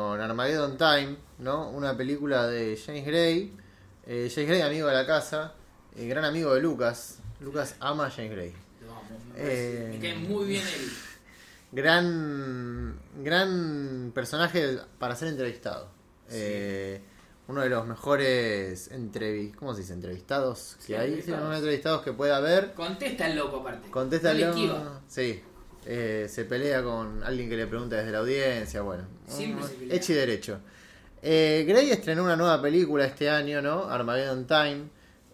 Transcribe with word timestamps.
con 0.00 0.18
Armageddon 0.20 0.78
Time, 0.78 1.16
¿no? 1.40 1.68
Una 1.70 1.94
película 1.94 2.46
de 2.46 2.80
James 2.82 3.04
Gray. 3.04 3.52
Eh, 4.06 4.30
James 4.34 4.48
Gray, 4.48 4.62
amigo 4.62 4.88
de 4.88 4.94
la 4.94 5.06
casa, 5.06 5.52
eh, 5.94 6.06
gran 6.06 6.24
amigo 6.24 6.54
de 6.54 6.62
Lucas. 6.62 7.18
Lucas 7.40 7.74
ama 7.80 8.06
a 8.06 8.10
James 8.10 8.30
Gray. 8.32 8.50
Me, 8.50 8.56
Eh, 9.36 9.88
me 9.92 9.98
cae 10.00 10.14
muy 10.16 10.46
bien 10.46 10.62
el. 10.66 10.90
Gran, 11.72 12.98
gran 13.22 14.10
personaje 14.12 14.78
para 14.98 15.14
ser 15.14 15.28
entrevistado. 15.28 15.88
Sí. 16.28 16.98
Uno 17.46 17.60
de 17.62 17.68
los 17.68 17.86
mejores 17.86 18.90
entrevi 18.90 19.52
¿cómo 19.52 19.74
se 19.74 19.82
dice? 19.82 19.92
entrevistados 19.92 20.76
que 20.78 20.82
Sí, 20.86 20.94
hay. 20.94 21.12
Entrevistados. 21.14 21.56
entrevistados 21.56 22.02
que 22.02 22.12
puede 22.12 22.32
haber. 22.32 22.72
Contesta 22.74 23.28
el 23.28 23.36
loco 23.36 23.58
aparte. 23.58 23.88
Contesta 23.90 24.32
el 24.32 24.42
esquiva. 24.42 25.00
Sí. 25.06 25.42
Eh, 25.86 26.26
se 26.28 26.44
pelea 26.44 26.82
con 26.82 27.22
alguien 27.24 27.48
que 27.48 27.56
le 27.56 27.66
pregunta 27.66 27.96
desde 27.96 28.12
la 28.12 28.18
audiencia. 28.18 28.82
Bueno, 28.82 29.04
Siempre 29.26 29.66
se 29.66 29.74
pelea. 29.74 29.96
hecho 29.96 30.12
y 30.12 30.14
derecho. 30.16 30.58
Eh, 31.22 31.64
Grey 31.68 31.90
estrenó 31.90 32.22
una 32.24 32.36
nueva 32.36 32.60
película 32.62 33.04
este 33.04 33.28
año, 33.30 33.60
¿no? 33.62 33.84
Armageddon 33.88 34.46
Time. 34.46 34.82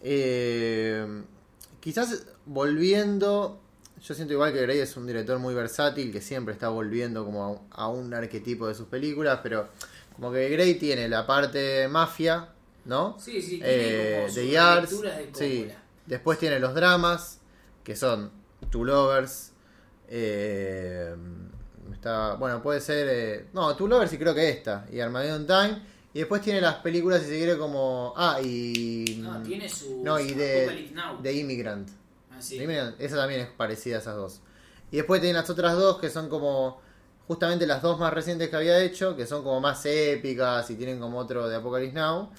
Eh, 0.02 1.22
quizás 1.80 2.26
volviendo. 2.44 3.60
Yo 4.02 4.14
siento 4.14 4.34
igual 4.34 4.52
que 4.52 4.62
Grey 4.62 4.78
es 4.78 4.96
un 4.96 5.06
director 5.06 5.38
muy 5.38 5.54
versátil 5.54 6.12
que 6.12 6.20
siempre 6.20 6.52
está 6.54 6.68
volviendo 6.68 7.24
como 7.24 7.66
a, 7.72 7.82
a 7.84 7.88
un 7.88 8.12
arquetipo 8.14 8.68
de 8.68 8.74
sus 8.74 8.86
películas, 8.86 9.40
pero 9.42 9.68
como 10.14 10.30
que 10.32 10.48
Grey 10.50 10.74
tiene 10.74 11.08
la 11.08 11.26
parte 11.26 11.88
mafia, 11.88 12.50
¿no? 12.84 13.16
Sí, 13.18 13.40
sí, 13.42 13.58
tiene 13.58 13.64
Eh, 13.66 14.12
como 14.26 14.34
de 14.34 14.50
sí. 15.34 15.58
Coppola. 15.62 15.82
Después 16.06 16.38
tiene 16.38 16.60
los 16.60 16.74
dramas, 16.74 17.40
que 17.82 17.96
son 17.96 18.30
Two 18.70 18.84
Lovers. 18.84 19.52
Eh, 20.08 21.14
está, 21.92 22.34
bueno, 22.34 22.62
puede 22.62 22.80
ser. 22.80 23.06
eh, 23.10 23.46
no, 23.52 23.74
Two 23.76 23.88
Lovers 23.88 24.12
y 24.12 24.18
creo 24.18 24.34
que 24.34 24.48
esta. 24.48 24.86
Y 24.90 25.00
Armageddon 25.00 25.46
Time. 25.46 25.82
Y 26.14 26.20
después 26.20 26.40
tiene 26.40 26.60
las 26.62 26.76
películas, 26.76 27.22
si 27.22 27.28
se 27.28 27.36
quiere, 27.36 27.58
como. 27.58 28.14
Ah, 28.16 28.40
y. 28.42 29.18
No, 29.20 29.42
tiene 29.42 29.68
su. 29.68 30.02
No, 30.02 30.18
y 30.18 30.32
de, 30.32 30.90
de 31.22 31.32
Immigrant. 31.34 31.88
Ah, 32.30 32.40
sí. 32.40 32.56
The 32.56 32.64
Immigrant, 32.64 33.00
Esa 33.00 33.16
también 33.16 33.42
es 33.42 33.48
parecida 33.48 33.96
a 33.96 33.98
esas 34.00 34.16
dos. 34.16 34.40
Y 34.90 34.96
después 34.96 35.20
tiene 35.20 35.38
las 35.38 35.50
otras 35.50 35.74
dos 35.76 35.98
que 35.98 36.08
son 36.10 36.28
como. 36.28 36.80
Justamente 37.26 37.66
las 37.66 37.82
dos 37.82 37.98
más 37.98 38.14
recientes 38.14 38.48
que 38.48 38.54
había 38.56 38.80
hecho, 38.80 39.16
que 39.16 39.26
son 39.26 39.42
como 39.42 39.60
más 39.60 39.84
épicas 39.84 40.70
y 40.70 40.76
tienen 40.76 41.00
como 41.00 41.18
otro 41.18 41.48
de 41.48 41.56
Apocalypse 41.56 41.92
Now, 41.96 42.30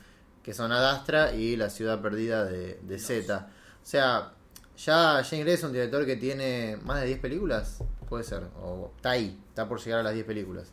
que 0.42 0.54
son 0.54 0.72
Adastra 0.72 1.34
y 1.36 1.58
La 1.58 1.70
Ciudad 1.70 2.02
Perdida 2.02 2.45
de, 2.45 2.80
de 2.82 2.98
Z. 2.98 3.50
O 3.84 3.86
sea, 3.86 4.32
ya 4.78 5.23
James 5.23 5.45
Gray 5.45 5.53
es 5.56 5.64
un 5.64 5.73
director 5.73 6.06
que 6.06 6.16
tiene 6.16 6.78
más 6.83 7.02
de 7.02 7.08
10 7.08 7.20
películas, 7.20 7.80
puede 8.08 8.23
ser, 8.23 8.44
o 8.61 8.92
está 8.95 9.11
ahí, 9.11 9.39
está 9.50 9.67
por 9.67 9.83
llegar 9.83 10.00
a 10.02 10.03
las 10.03 10.14
10 10.14 10.25
películas. 10.25 10.72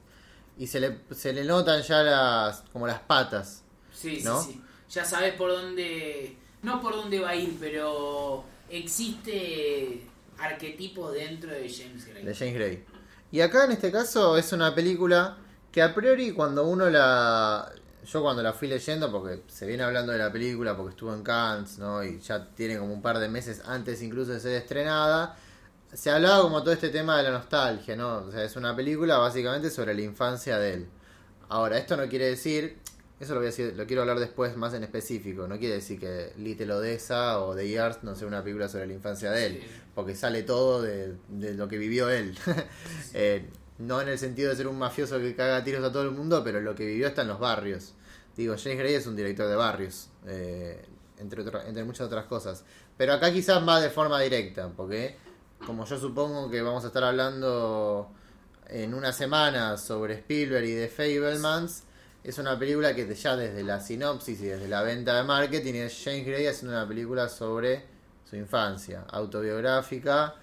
Y 0.58 0.66
se 0.66 0.78
le, 0.78 1.00
se 1.10 1.32
le 1.32 1.44
notan 1.44 1.82
ya 1.82 2.02
las 2.02 2.62
como 2.72 2.86
las 2.86 3.00
patas. 3.00 3.62
Sí, 3.92 4.18
sí, 4.18 4.24
¿no? 4.24 4.40
sí. 4.40 4.60
Ya 4.90 5.04
sabes 5.04 5.34
por 5.34 5.50
dónde. 5.50 6.36
No 6.62 6.80
por 6.80 6.94
dónde 6.94 7.18
va 7.18 7.30
a 7.30 7.36
ir, 7.36 7.56
pero 7.58 8.44
existe 8.70 10.02
arquetipos 10.38 11.12
dentro 11.12 11.50
de 11.50 11.68
James 11.68 12.06
Gray. 12.06 12.24
de 12.24 12.34
James 12.34 12.54
Gray. 12.54 12.84
Y 13.32 13.40
acá 13.40 13.64
en 13.64 13.72
este 13.72 13.90
caso 13.90 14.36
es 14.36 14.52
una 14.52 14.74
película 14.74 15.36
que 15.72 15.82
a 15.82 15.94
priori 15.94 16.32
cuando 16.32 16.66
uno 16.66 16.88
la... 16.88 17.72
Yo 18.04 18.22
cuando 18.22 18.42
la 18.42 18.52
fui 18.52 18.68
leyendo, 18.68 19.10
porque 19.10 19.42
se 19.48 19.66
viene 19.66 19.82
hablando 19.82 20.12
de 20.12 20.18
la 20.18 20.30
película, 20.30 20.76
porque 20.76 20.90
estuvo 20.90 21.14
en 21.14 21.22
Cannes, 21.22 21.78
¿no? 21.78 22.04
Y 22.04 22.20
ya 22.20 22.46
tiene 22.54 22.78
como 22.78 22.92
un 22.92 23.02
par 23.02 23.18
de 23.18 23.28
meses 23.28 23.62
antes 23.66 24.02
incluso 24.02 24.32
de 24.32 24.40
ser 24.40 24.52
estrenada, 24.52 25.36
se 25.92 26.10
hablaba 26.10 26.42
como 26.42 26.62
todo 26.62 26.72
este 26.72 26.90
tema 26.90 27.16
de 27.16 27.24
la 27.24 27.30
nostalgia, 27.30 27.96
¿no? 27.96 28.18
O 28.18 28.32
sea, 28.32 28.44
es 28.44 28.56
una 28.56 28.74
película 28.74 29.18
básicamente 29.18 29.70
sobre 29.70 29.94
la 29.94 30.02
infancia 30.02 30.58
de 30.58 30.74
él. 30.74 30.88
Ahora, 31.48 31.78
esto 31.78 31.96
no 31.96 32.08
quiere 32.08 32.26
decir, 32.26 32.78
eso 33.20 33.34
lo 33.34 33.40
voy 33.40 33.46
a 33.46 33.50
decir, 33.50 33.74
lo 33.76 33.86
quiero 33.86 34.02
hablar 34.02 34.18
después 34.18 34.56
más 34.56 34.74
en 34.74 34.82
específico, 34.82 35.46
no 35.46 35.58
quiere 35.58 35.76
decir 35.76 36.00
que 36.00 36.32
Little 36.36 36.72
Odessa 36.72 37.40
o 37.40 37.54
The 37.54 37.68
Years 37.68 38.02
no 38.02 38.14
sea 38.16 38.26
una 38.26 38.42
película 38.42 38.68
sobre 38.68 38.86
la 38.88 38.94
infancia 38.94 39.30
de 39.30 39.46
él 39.46 39.64
porque 39.94 40.14
sale 40.14 40.42
todo 40.42 40.82
de, 40.82 41.14
de 41.28 41.54
lo 41.54 41.68
que 41.68 41.78
vivió 41.78 42.10
él. 42.10 42.36
Eh, 43.16 43.48
no 43.78 44.00
en 44.00 44.08
el 44.08 44.18
sentido 44.18 44.50
de 44.50 44.56
ser 44.56 44.68
un 44.68 44.78
mafioso 44.78 45.18
que 45.18 45.34
caga 45.34 45.62
tiros 45.64 45.84
a 45.84 45.90
todo 45.92 46.02
el 46.02 46.10
mundo, 46.12 46.42
pero 46.44 46.60
lo 46.60 46.74
que 46.74 46.86
vivió 46.86 47.08
está 47.08 47.22
en 47.22 47.28
los 47.28 47.40
barrios. 47.40 47.94
Digo, 48.36 48.54
James 48.62 48.78
Gray 48.78 48.94
es 48.94 49.06
un 49.06 49.16
director 49.16 49.48
de 49.48 49.56
barrios, 49.56 50.08
eh, 50.26 50.84
entre, 51.18 51.42
otro- 51.42 51.62
entre 51.62 51.84
muchas 51.84 52.06
otras 52.06 52.24
cosas. 52.26 52.64
Pero 52.96 53.12
acá 53.12 53.32
quizás 53.32 53.66
va 53.66 53.80
de 53.80 53.90
forma 53.90 54.20
directa, 54.20 54.70
porque 54.76 55.16
como 55.66 55.84
yo 55.86 55.98
supongo 55.98 56.50
que 56.50 56.62
vamos 56.62 56.84
a 56.84 56.88
estar 56.88 57.04
hablando 57.04 58.10
en 58.68 58.94
una 58.94 59.12
semana 59.12 59.76
sobre 59.76 60.14
Spielberg 60.14 60.64
y 60.64 60.72
de 60.72 60.88
Fablemans, 60.88 61.84
es 62.22 62.38
una 62.38 62.58
película 62.58 62.94
que 62.94 63.12
ya 63.14 63.36
desde 63.36 63.62
la 63.62 63.80
sinopsis 63.80 64.40
y 64.40 64.46
desde 64.46 64.66
la 64.68 64.82
venta 64.82 65.16
de 65.16 65.24
marketing 65.24 65.74
es 65.74 66.00
James 66.02 66.26
Gray 66.26 66.46
haciendo 66.46 66.76
una 66.76 66.88
película 66.88 67.28
sobre 67.28 67.84
su 68.28 68.36
infancia, 68.36 69.04
autobiográfica, 69.10 70.34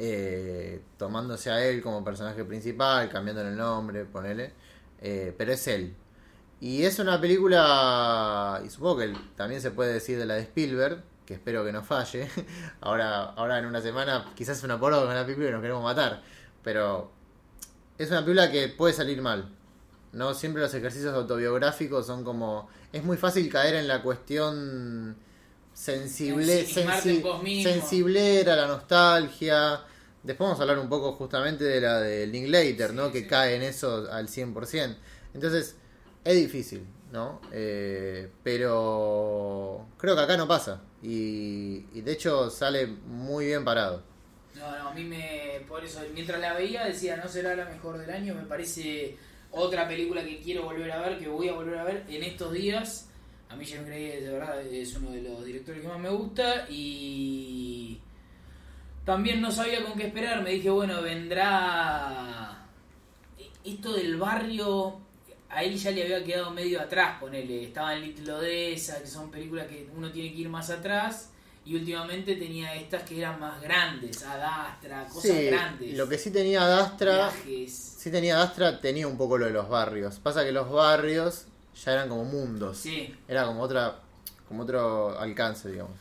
eh, 0.00 0.80
tomándose 0.96 1.50
a 1.50 1.64
él 1.64 1.82
como 1.82 2.04
personaje 2.04 2.44
principal, 2.44 3.08
cambiándole 3.08 3.50
el 3.50 3.56
nombre, 3.56 4.04
ponele, 4.04 4.52
eh, 5.00 5.34
pero 5.36 5.52
es 5.52 5.66
él. 5.66 5.94
Y 6.60 6.84
es 6.84 7.00
una 7.00 7.20
película, 7.20 8.62
y 8.64 8.70
supongo 8.70 8.98
que 8.98 9.12
también 9.36 9.60
se 9.60 9.72
puede 9.72 9.92
decir 9.92 10.16
de 10.16 10.26
la 10.26 10.34
de 10.34 10.42
Spielberg, 10.42 11.02
que 11.26 11.34
espero 11.34 11.64
que 11.64 11.72
no 11.72 11.82
falle. 11.82 12.28
Ahora, 12.80 13.24
ahora 13.24 13.58
en 13.58 13.66
una 13.66 13.80
semana 13.80 14.32
quizás 14.34 14.58
es 14.58 14.64
una 14.64 14.78
poronga 14.78 15.06
con 15.06 15.14
la 15.14 15.24
película 15.24 15.48
y 15.48 15.52
nos 15.52 15.60
queremos 15.60 15.82
matar, 15.82 16.22
pero 16.62 17.10
es 17.98 18.08
una 18.10 18.20
película 18.24 18.50
que 18.50 18.68
puede 18.68 18.94
salir 18.94 19.20
mal. 19.20 19.50
No 20.12 20.32
siempre 20.32 20.62
los 20.62 20.72
ejercicios 20.74 21.12
autobiográficos 21.14 22.06
son 22.06 22.24
como 22.24 22.68
es 22.92 23.04
muy 23.04 23.16
fácil 23.16 23.50
caer 23.50 23.74
en 23.74 23.88
la 23.88 24.02
cuestión 24.02 25.16
sensible, 25.82 26.66
sensi- 26.66 27.62
sensiblera, 27.62 28.56
la 28.56 28.66
nostalgia. 28.66 29.80
Después 30.22 30.46
vamos 30.48 30.58
a 30.58 30.62
hablar 30.62 30.78
un 30.78 30.88
poco 30.88 31.12
justamente 31.12 31.64
de 31.64 31.80
la 31.80 32.00
de 32.00 32.26
Linklater, 32.26 32.90
Sí, 32.90 32.96
¿no? 32.96 33.12
Que 33.12 33.20
sí. 33.20 33.26
cae 33.28 33.54
en 33.56 33.62
eso 33.62 34.08
al 34.10 34.28
100%. 34.28 34.96
Entonces, 35.34 35.76
es 36.24 36.34
difícil, 36.36 36.84
¿no? 37.12 37.40
Eh, 37.52 38.28
pero 38.42 39.86
creo 39.96 40.16
que 40.16 40.22
acá 40.22 40.36
no 40.36 40.48
pasa. 40.48 40.82
Y, 41.02 41.86
y 41.94 42.00
de 42.02 42.12
hecho 42.12 42.50
sale 42.50 42.86
muy 42.86 43.46
bien 43.46 43.64
parado. 43.64 44.02
No, 44.56 44.78
no, 44.78 44.88
a 44.88 44.94
mí 44.94 45.04
me. 45.04 45.60
Por 45.68 45.84
eso, 45.84 46.00
mientras 46.12 46.40
la 46.40 46.54
veía, 46.54 46.84
decía, 46.84 47.16
no 47.16 47.28
será 47.28 47.54
la 47.54 47.66
mejor 47.66 47.98
del 47.98 48.10
año. 48.10 48.34
Me 48.34 48.42
parece 48.42 49.16
otra 49.52 49.86
película 49.86 50.24
que 50.24 50.40
quiero 50.40 50.64
volver 50.64 50.90
a 50.90 51.00
ver, 51.00 51.18
que 51.18 51.28
voy 51.28 51.48
a 51.48 51.52
volver 51.52 51.78
a 51.78 51.84
ver 51.84 52.04
en 52.08 52.24
estos 52.24 52.52
días. 52.52 53.07
A 53.50 53.56
mí 53.56 53.64
James 53.66 53.86
Gray, 53.86 54.20
de 54.20 54.30
verdad, 54.30 54.60
es 54.66 54.94
uno 54.96 55.10
de 55.10 55.22
los 55.22 55.44
directores 55.44 55.80
que 55.82 55.88
más 55.88 55.98
me 55.98 56.10
gusta. 56.10 56.66
Y. 56.68 57.98
También 59.04 59.40
no 59.40 59.50
sabía 59.50 59.82
con 59.84 59.98
qué 59.98 60.06
esperar. 60.08 60.42
Me 60.42 60.50
dije, 60.50 60.70
bueno, 60.70 61.00
vendrá. 61.02 62.66
Esto 63.64 63.92
del 63.94 64.16
barrio. 64.16 65.00
A 65.50 65.64
él 65.64 65.76
ya 65.78 65.90
le 65.92 66.02
había 66.02 66.22
quedado 66.22 66.50
medio 66.50 66.78
atrás, 66.80 67.16
ponele. 67.18 67.64
Estaba 67.64 67.94
en 67.94 68.02
Little 68.02 68.32
Odessa, 68.34 69.00
que 69.00 69.06
son 69.06 69.30
películas 69.30 69.66
que 69.66 69.88
uno 69.96 70.12
tiene 70.12 70.30
que 70.34 70.40
ir 70.40 70.48
más 70.50 70.68
atrás. 70.68 71.30
Y 71.64 71.74
últimamente 71.74 72.36
tenía 72.36 72.74
estas 72.74 73.02
que 73.02 73.18
eran 73.18 73.40
más 73.40 73.60
grandes, 73.60 74.22
Adastra, 74.22 75.04
cosas 75.06 75.22
Sí, 75.22 75.44
grandes. 75.46 75.94
lo 75.98 76.08
que 76.08 76.16
sí 76.16 76.30
tenía 76.30 76.64
Dastra, 76.66 77.30
Viajes. 77.44 77.74
sí 77.98 78.10
tenía 78.10 78.36
Dastra, 78.36 78.80
tenía 78.80 79.06
un 79.06 79.18
poco 79.18 79.36
lo 79.36 79.46
de 79.46 79.52
los 79.52 79.68
barrios. 79.68 80.18
Pasa 80.18 80.44
que 80.44 80.52
los 80.52 80.70
barrios 80.70 81.46
ya 81.84 81.92
eran 81.92 82.08
como 82.08 82.24
mundos. 82.24 82.78
Sí, 82.78 83.14
Era 83.28 83.44
como 83.46 83.62
otra, 83.62 84.00
como 84.46 84.62
otro 84.64 85.18
alcance, 85.18 85.70
digamos. 85.70 85.96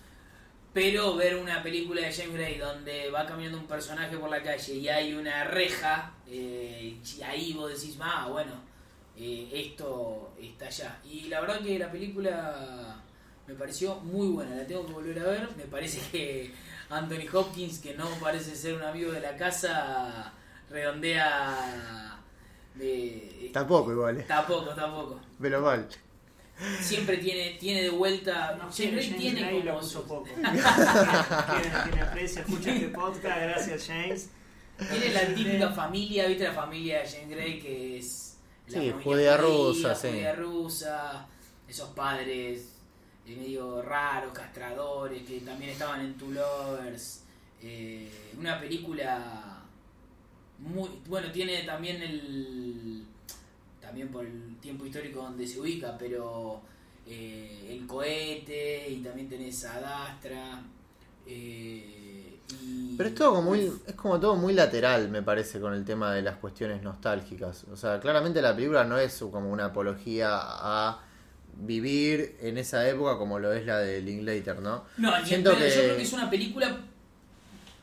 pero 0.73 1.15
ver 1.15 1.35
una 1.35 1.63
película 1.63 2.01
de 2.01 2.13
James 2.13 2.33
Gray 2.33 2.57
donde 2.57 3.09
va 3.09 3.25
caminando 3.25 3.57
un 3.57 3.67
personaje 3.67 4.15
por 4.17 4.29
la 4.29 4.43
calle 4.43 4.73
y 4.75 4.87
hay 4.89 5.13
una 5.13 5.43
reja, 5.45 6.13
eh, 6.27 6.99
y 7.17 7.21
ahí 7.23 7.53
vos 7.53 7.69
decís, 7.71 7.97
ah, 7.99 8.27
bueno, 8.29 8.51
eh, 9.17 9.49
esto 9.51 10.33
está 10.39 10.67
allá. 10.67 10.99
Y 11.03 11.27
la 11.29 11.41
verdad 11.41 11.59
que 11.61 11.79
la 11.79 11.91
película 11.91 13.01
me 13.47 13.55
pareció 13.55 13.95
muy 14.01 14.27
buena, 14.27 14.55
la 14.55 14.67
tengo 14.67 14.85
que 14.85 14.93
volver 14.93 15.19
a 15.19 15.23
ver. 15.23 15.49
Me 15.57 15.63
parece 15.65 15.99
que 16.11 16.53
Anthony 16.89 17.27
Hopkins, 17.33 17.79
que 17.79 17.95
no 17.95 18.07
parece 18.21 18.55
ser 18.55 18.75
un 18.75 18.83
amigo 18.83 19.11
de 19.11 19.21
la 19.21 19.35
casa, 19.37 20.31
redondea... 20.69 22.19
De, 22.75 23.49
Tampoco 23.51 23.91
igual, 23.91 24.17
eh. 24.19 24.25
Tampoco, 24.27 24.69
tampoco. 24.75 25.19
Pero 25.41 25.61
mal. 25.61 25.87
Siempre 26.81 27.17
tiene, 27.17 27.51
tiene 27.59 27.83
de 27.83 27.89
vuelta. 27.91 28.55
No, 28.57 28.69
Gray 28.75 29.03
James 29.09 29.17
tiene 29.17 29.51
lo 29.51 29.59
como 29.71 29.79
puso 29.79 30.01
su- 30.01 30.07
poco. 30.07 30.25
tiene, 30.25 30.49
tiene 31.83 32.01
aprecio, 32.01 32.41
escucha 32.41 32.73
este 32.73 32.87
podcast, 32.87 33.41
gracias 33.41 33.85
James. 33.87 34.29
Tiene 34.89 35.09
la 35.13 35.35
típica 35.35 35.71
familia, 35.71 36.25
¿viste? 36.27 36.45
La 36.45 36.53
familia 36.53 36.99
de 37.01 37.07
Jane 37.09 37.35
Grey 37.35 37.59
que 37.59 37.97
es. 37.99 38.37
la 38.67 38.71
Sí, 38.81 38.89
familia 38.89 39.03
judía 39.03 39.37
rusa, 39.37 39.95
sí. 39.95 40.07
judía 40.07 40.33
rusa, 40.35 41.27
esos 41.67 41.89
padres 41.89 42.73
eh, 43.27 43.35
medio 43.35 43.81
raros, 43.83 44.33
castradores, 44.33 45.21
que 45.27 45.39
también 45.41 45.71
estaban 45.71 46.01
en 46.01 46.17
Two 46.17 46.31
Lovers. 46.31 47.23
Eh, 47.61 48.09
una 48.39 48.59
película 48.59 49.61
muy. 50.59 50.89
Bueno, 51.07 51.31
tiene 51.31 51.61
también 51.63 52.01
el. 52.01 53.05
También 53.87 54.09
por 54.09 54.25
el 54.25 54.57
tiempo 54.59 54.85
histórico 54.85 55.21
donde 55.21 55.47
se 55.47 55.59
ubica, 55.61 55.97
pero 55.97 56.61
eh, 57.07 57.67
el 57.71 57.87
cohete 57.87 58.89
y 58.89 58.97
también 58.97 59.29
tenés 59.29 59.63
a 59.65 59.79
Dastra. 59.79 60.61
eh, 61.25 62.37
y- 62.49 62.95
Pero 62.97 63.09
es 63.09 63.15
todo 63.15 63.29
como 63.35 63.49
muy, 63.49 63.71
es 63.85 63.93
como 63.95 64.19
todo 64.19 64.35
muy 64.35 64.53
lateral, 64.53 65.09
me 65.09 65.21
parece, 65.21 65.59
con 65.59 65.73
el 65.73 65.83
tema 65.85 66.13
de 66.13 66.21
las 66.21 66.37
cuestiones 66.37 66.81
nostálgicas. 66.81 67.65
O 67.71 67.75
sea, 67.75 67.99
claramente 67.99 68.41
la 68.41 68.55
película 68.55 68.83
no 68.83 68.97
es 68.97 69.19
como 69.31 69.51
una 69.51 69.65
apología 69.65 70.29
a 70.33 70.99
vivir 71.59 72.37
en 72.41 72.57
esa 72.57 72.87
época 72.87 73.17
como 73.17 73.39
lo 73.39 73.51
es 73.53 73.65
la 73.65 73.79
de 73.79 74.01
Linklater, 74.01 74.59
¿no? 74.61 74.83
No, 74.97 75.11
Siento 75.25 75.57
que- 75.57 75.69
yo 75.69 75.81
creo 75.81 75.95
que 75.97 76.03
es 76.03 76.13
una 76.13 76.29
película 76.29 76.77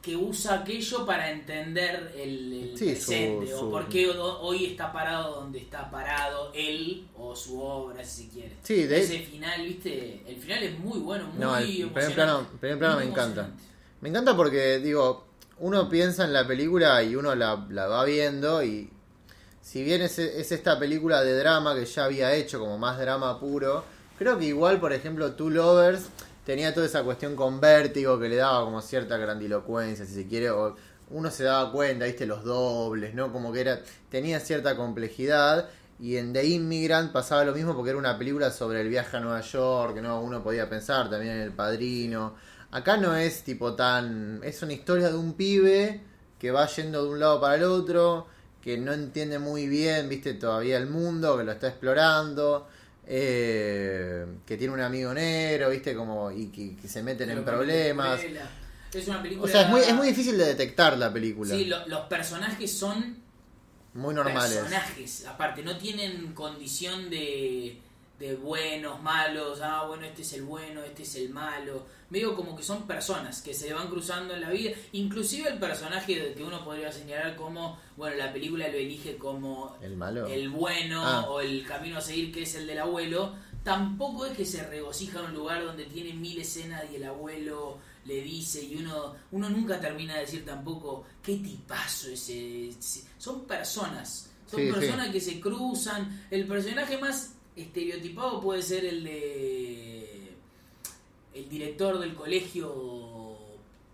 que 0.05 0.15
usa 0.17 0.61
aquello 0.61 1.07
para 1.07 1.31
entender 1.31 2.13
el, 2.17 2.53
el 2.53 2.79
Sí, 2.79 2.95
su- 2.95 3.07
presente 3.11 3.47
su- 3.51 3.57
o 3.67 3.71
por 3.71 3.89
qué 3.89 4.11
ho- 4.11 4.41
hoy 4.41 4.67
está 4.67 4.93
parado 4.93 5.37
donde 5.41 5.61
está 5.61 5.91
parado 5.91 6.51
él 6.55 7.07
o 7.17 7.35
su 7.35 7.59
obra, 7.61 8.05
si 8.05 8.25
se 8.25 8.29
quiere. 8.29 8.57
Sí, 8.63 8.83
de 8.85 9.01
Ese 9.01 9.21
final, 9.21 9.63
viste, 9.65 10.23
el 10.29 10.37
final 10.37 10.63
es 10.63 10.79
muy 10.79 10.99
bueno, 10.99 11.27
muy 11.29 11.39
No, 11.39 11.57
el 11.57 11.91
primer 11.91 12.15
plano, 12.15 12.47
primer 12.61 12.79
plano 12.79 12.97
me 12.99 13.05
encanta. 13.07 13.49
Me 14.03 14.11
encanta 14.11 14.37
porque, 14.37 14.79
digo, 14.81 15.25
uno 15.61 15.89
piensa 15.89 16.25
en 16.25 16.35
la 16.35 16.47
película 16.47 17.03
y 17.03 17.17
uno 17.17 17.35
la, 17.35 17.67
la 17.71 17.87
va 17.87 18.05
viendo 18.05 18.63
y 18.63 18.91
si 19.63 19.83
bien 19.83 20.03
es, 20.03 20.19
es 20.19 20.53
esta 20.53 20.79
película 20.79 21.23
de 21.23 21.39
drama 21.39 21.75
que 21.75 21.87
ya 21.87 22.05
había 22.05 22.35
hecho 22.35 22.59
como 22.59 22.77
más 22.77 22.99
drama 22.99 23.41
puro, 23.41 23.83
creo 24.19 24.39
que 24.39 24.45
igual, 24.45 24.79
por 24.81 24.93
ejemplo, 24.93 25.33
Two 25.33 25.49
Lovers 25.49 26.09
tenía 26.45 26.75
toda 26.75 26.87
esa 26.87 27.03
cuestión 27.03 27.37
con 27.37 27.61
vértigo 27.61 28.19
que 28.19 28.29
le 28.29 28.37
daba 28.37 28.65
como 28.65 28.81
cierta 28.81 29.17
grandilocuencia, 29.17 30.05
si 30.05 30.15
se 30.15 30.27
quiere, 30.27 30.51
o 30.51 30.77
uno 31.11 31.31
se 31.31 31.45
daba 31.45 31.71
cuenta, 31.73 32.07
viste, 32.07 32.27
los 32.27 32.45
dobles, 32.45 33.15
¿no? 33.15 33.33
Como 33.33 33.53
que 33.53 33.61
era, 33.61 33.81
tenía 34.11 34.41
cierta 34.41 34.77
complejidad. 34.77 35.69
Y 36.01 36.17
en 36.17 36.33
The 36.33 36.45
Immigrant 36.45 37.13
pasaba 37.13 37.45
lo 37.45 37.55
mismo 37.55 37.75
porque 37.75 37.91
era 37.91 37.99
una 37.99 38.19
película 38.19 38.51
sobre 38.51 38.81
el 38.81 38.89
viaje 38.89 39.17
a 39.17 39.21
Nueva 39.21 39.41
York, 39.41 39.99
¿no? 40.03 40.21
Uno 40.21 40.43
podía 40.43 40.69
pensar 40.69 41.09
también 41.09 41.35
en 41.35 41.41
El 41.41 41.53
Padrino. 41.53 42.35
Acá 42.73 42.97
no 42.97 43.15
es 43.15 43.45
tipo 43.45 43.75
tan... 43.75 44.41
Es 44.43 44.63
una 44.63 44.73
historia 44.73 45.09
de 45.09 45.15
un 45.17 45.35
pibe 45.35 46.01
que 46.39 46.51
va 46.51 46.67
yendo 46.67 47.05
de 47.05 47.11
un 47.11 47.21
lado 47.21 47.41
para 47.41 47.55
el 47.55 47.65
otro, 47.65 48.27
que 48.61 48.77
no 48.77 48.93
entiende 48.93 49.39
muy 49.39 49.69
bien, 49.69 50.09
viste, 50.09 50.35
todavía 50.35 50.79
el 50.79 50.89
mundo, 50.89 51.39
que 51.39 51.45
lo 51.45 51.53
está 51.53 51.69
explorando, 51.69 52.67
eh, 53.07 54.27
que 54.47 54.57
tiene 54.57 54.73
un 54.75 54.81
amigo 54.81 55.13
negro, 55.15 55.71
viste, 55.71 55.95
como... 55.95 56.31
y 56.31 56.47
que, 56.49 56.77
que 56.77 56.89
se 56.89 57.03
meten 57.03 57.31
en 57.31 57.45
Pero 57.45 57.57
problemas. 57.57 58.21
Es 58.93 59.09
una 59.09 59.23
película... 59.23 59.47
O 59.49 59.49
sea, 59.53 59.63
es 59.63 59.69
muy, 59.69 59.81
es 59.81 59.95
muy 59.95 60.09
difícil 60.09 60.39
de 60.39 60.47
detectar 60.47 60.97
la 60.97 61.13
película. 61.13 61.55
Sí, 61.55 61.65
lo- 61.65 61.87
los 61.89 62.03
personajes 62.03 62.73
son 62.73 63.17
muy 63.95 64.15
normales. 64.15 64.59
personajes, 64.59 65.27
aparte, 65.27 65.63
no 65.63 65.77
tienen 65.79 66.33
condición 66.33 67.11
de, 67.11 67.79
de 68.19 68.37
buenos, 68.37 69.03
malos, 69.03 69.61
ah, 69.63 69.85
bueno, 69.89 70.05
este 70.07 70.23
es 70.23 70.33
el 70.35 70.43
bueno, 70.43 70.83
este 70.85 71.03
es 71.03 71.17
el 71.17 71.31
malo. 71.31 71.85
Medio 72.11 72.37
como 72.37 72.55
que 72.57 72.63
son 72.63 72.87
personas 72.87 73.43
que 73.43 73.53
se 73.55 73.73
van 73.75 73.89
cruzando 73.89 74.35
en 74.35 74.41
la 74.41 74.51
vida. 74.51 74.71
Inclusive 74.93 75.49
el 75.49 75.59
personaje 75.59 76.35
que 76.35 76.45
uno 76.45 76.65
podría 76.65 76.93
señalar 76.93 77.35
como, 77.35 77.79
bueno, 77.97 78.17
la 78.17 78.33
película 78.33 78.69
lo 78.69 78.75
elige 78.79 79.17
como 79.17 79.77
El 79.83 79.97
malo. 79.97 80.27
el 80.27 80.49
bueno 80.49 81.03
Ah. 81.05 81.27
o 81.29 81.41
el 81.41 81.67
camino 81.67 81.99
a 81.99 82.01
seguir 82.01 82.33
que 82.33 82.43
es 82.43 82.55
el 82.55 82.67
del 82.69 82.79
abuelo, 82.79 83.35
tampoco 83.65 84.27
es 84.27 84.37
que 84.37 84.45
se 84.45 84.63
regocija 84.65 85.19
en 85.21 85.25
un 85.27 85.35
lugar 85.35 85.65
donde 85.65 85.85
tiene 85.87 86.13
mil 86.15 86.39
escenas 86.41 86.85
y 86.93 86.97
el 86.97 87.05
abuelo 87.05 87.79
le 88.05 88.21
dice 88.21 88.63
y 88.63 88.77
uno 88.77 89.15
uno 89.33 89.49
nunca 89.49 89.81
termina 89.81 90.15
de 90.15 90.21
decir 90.21 90.45
tampoco 90.45 91.05
qué 91.23 91.37
tipazo 91.39 92.11
ese, 92.11 92.71
son 93.17 93.47
personas 93.47 94.31
son 94.47 94.61
Sí, 94.61 94.67
sí. 94.67 94.73
personas 94.73 95.09
que 95.09 95.21
se 95.21 95.41
cruzan 95.41 96.27
el 96.31 96.47
personaje 96.47 96.99
más 96.99 97.33
estereotipado 97.57 98.41
puede 98.41 98.63
ser 98.63 98.85
el 98.85 99.05
de 99.05 100.35
el 101.35 101.49
director 101.49 101.99
del 101.99 102.15
colegio 102.15 103.37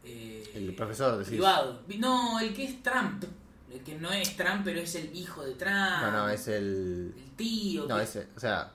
eh, 0.05 0.51
El 0.55 0.75
profesor, 0.75 1.13
decís. 1.19 1.29
privado 1.31 1.81
no 1.99 2.39
el 2.41 2.53
que 2.55 2.65
es 2.65 2.83
Trump 2.83 3.25
el 3.73 3.81
que 3.81 3.95
no 3.97 4.11
es 4.13 4.37
Trump 4.37 4.63
pero 4.65 4.81
es 4.81 4.95
el 4.95 5.15
hijo 5.17 5.43
de 5.45 5.55
Trump 5.55 5.75
No, 6.03 6.11
no, 6.11 6.29
es 6.29 6.49
el... 6.49 7.15
el 7.17 7.31
tío 7.37 7.87
No, 7.87 7.97
que- 7.97 8.03
ese, 8.03 8.29
o 8.37 8.41
sea, 8.41 8.73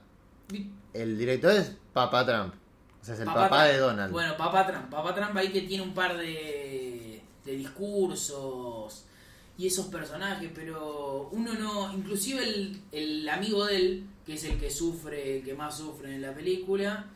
el 0.94 1.18
director 1.18 1.52
es 1.52 1.72
Papá 1.92 2.24
Trump. 2.24 2.54
O 3.02 3.04
sea, 3.04 3.14
es 3.14 3.20
el 3.20 3.26
papá, 3.26 3.48
Trump. 3.48 3.62
de 3.72 3.78
Donald. 3.78 4.12
Bueno, 4.12 4.36
papá 4.36 4.66
Trump. 4.66 4.90
Papá 4.90 5.14
Trump 5.14 5.36
ahí 5.36 5.48
que 5.52 5.62
tiene 5.62 5.82
un 5.84 5.94
par 5.94 6.16
de, 6.16 7.22
de 7.44 7.56
discursos 7.56 9.04
y 9.58 9.66
esos 9.66 9.86
personajes, 9.86 10.50
pero 10.54 11.28
uno 11.32 11.54
no, 11.54 11.92
inclusive 11.94 12.42
el, 12.44 12.80
el 12.92 13.28
amigo 13.28 13.64
de 13.66 13.76
él, 13.76 14.06
que 14.24 14.34
es 14.34 14.44
el 14.44 14.58
que 14.58 14.70
sufre, 14.70 15.38
el 15.38 15.44
que 15.44 15.54
más 15.54 15.78
sufre 15.78 16.14
en 16.14 16.22
la 16.22 16.34
película, 16.34 17.06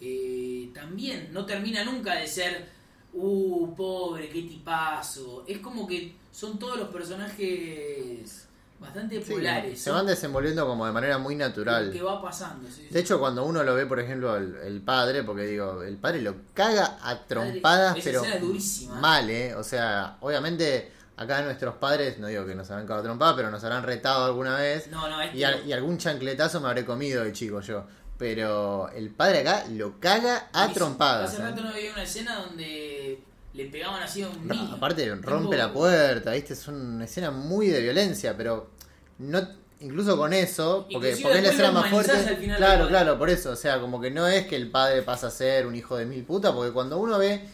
eh, 0.00 0.70
también 0.74 1.28
no 1.32 1.44
termina 1.44 1.84
nunca 1.84 2.14
de 2.14 2.26
ser, 2.26 2.66
uh, 3.12 3.74
pobre, 3.74 4.28
qué 4.30 4.42
tipazo. 4.42 5.44
Es 5.46 5.58
como 5.58 5.86
que 5.86 6.14
son 6.32 6.58
todos 6.58 6.78
los 6.78 6.88
personajes 6.88 8.48
bastante 8.80 9.22
Sí, 9.22 9.32
polares. 9.34 9.80
se 9.80 9.90
van 9.90 10.06
desenvolviendo 10.06 10.66
como 10.66 10.86
de 10.86 10.92
manera 10.92 11.18
muy 11.18 11.36
lo 11.36 11.46
natural. 11.46 11.92
que 11.92 12.02
va 12.02 12.20
pasando. 12.20 12.68
sí. 12.68 12.86
De 12.90 13.00
hecho, 13.00 13.18
cuando 13.20 13.44
uno 13.44 13.62
lo 13.62 13.74
ve, 13.74 13.86
por 13.86 14.00
ejemplo, 14.00 14.36
el, 14.36 14.56
el 14.56 14.80
padre, 14.80 15.22
porque 15.22 15.42
digo, 15.44 15.82
el 15.82 15.96
padre 15.98 16.22
lo 16.22 16.34
caga 16.54 16.98
a 17.02 17.20
trompadas, 17.26 17.96
esa 17.98 18.04
pero 18.04 18.24
es 18.24 18.40
durísima. 18.40 18.94
mal, 18.98 19.30
¿eh? 19.30 19.54
O 19.54 19.62
sea, 19.62 20.16
obviamente, 20.20 20.90
acá 21.22 21.42
nuestros 21.42 21.74
padres, 21.76 22.18
no 22.18 22.26
digo 22.28 22.44
que 22.46 22.54
nos 22.54 22.70
habrán 22.70 22.86
cagado 22.86 23.00
a 23.00 23.04
trompadas, 23.04 23.34
pero 23.36 23.50
nos 23.50 23.62
habrán 23.64 23.82
retado 23.82 24.24
alguna 24.24 24.56
vez. 24.58 24.88
no, 24.88 25.08
no, 25.08 25.20
este 25.20 25.36
Y, 25.38 25.44
al- 25.44 25.66
y 25.66 25.72
algún 25.72 25.98
chancletazo 25.98 26.60
me 26.60 26.68
habré 26.68 26.84
comido 26.84 27.24
de 27.24 27.32
chico 27.32 27.60
yo. 27.60 27.84
Pero 28.18 28.88
el 28.90 29.10
padre 29.10 29.40
acá 29.40 29.64
lo 29.70 29.98
caga 29.98 30.48
a 30.52 30.68
trompadas. 30.72 31.32
Hace 31.32 31.42
¿eh? 31.42 31.44
rato 31.46 31.62
no 31.62 31.70
había 31.70 31.92
una 31.92 32.02
escena 32.04 32.36
donde 32.36 33.18
le 33.54 33.64
pegaban 33.66 34.02
así 34.02 34.22
a 34.22 34.28
un 34.28 34.46
No, 34.46 34.54
niño. 34.54 34.74
aparte 34.76 35.14
rompe 35.16 35.56
la 35.56 35.72
puerta, 35.72 36.30
¿viste? 36.32 36.52
Es 36.52 36.68
una 36.68 37.04
escena 37.04 37.30
muy 37.30 37.66
de 37.68 37.80
violencia, 37.80 38.36
pero 38.36 38.70
no 39.18 39.40
incluso 39.80 40.16
con 40.16 40.32
eso, 40.32 40.86
porque, 40.92 41.16
porque 41.20 41.38
es 41.38 41.42
la 41.44 41.50
escena 41.50 41.72
más 41.72 41.90
fuerte. 41.90 42.12
Claro, 42.56 42.86
claro, 42.88 43.18
por 43.18 43.28
eso, 43.28 43.50
o 43.50 43.56
sea, 43.56 43.80
como 43.80 44.00
que 44.00 44.12
no 44.12 44.28
es 44.28 44.46
que 44.46 44.54
el 44.54 44.70
padre 44.70 45.02
pasa 45.02 45.26
a 45.26 45.30
ser 45.30 45.66
un 45.66 45.74
hijo 45.74 45.96
de 45.96 46.06
mil 46.06 46.22
putas, 46.22 46.52
porque 46.52 46.72
cuando 46.72 46.98
uno 46.98 47.18
ve 47.18 47.48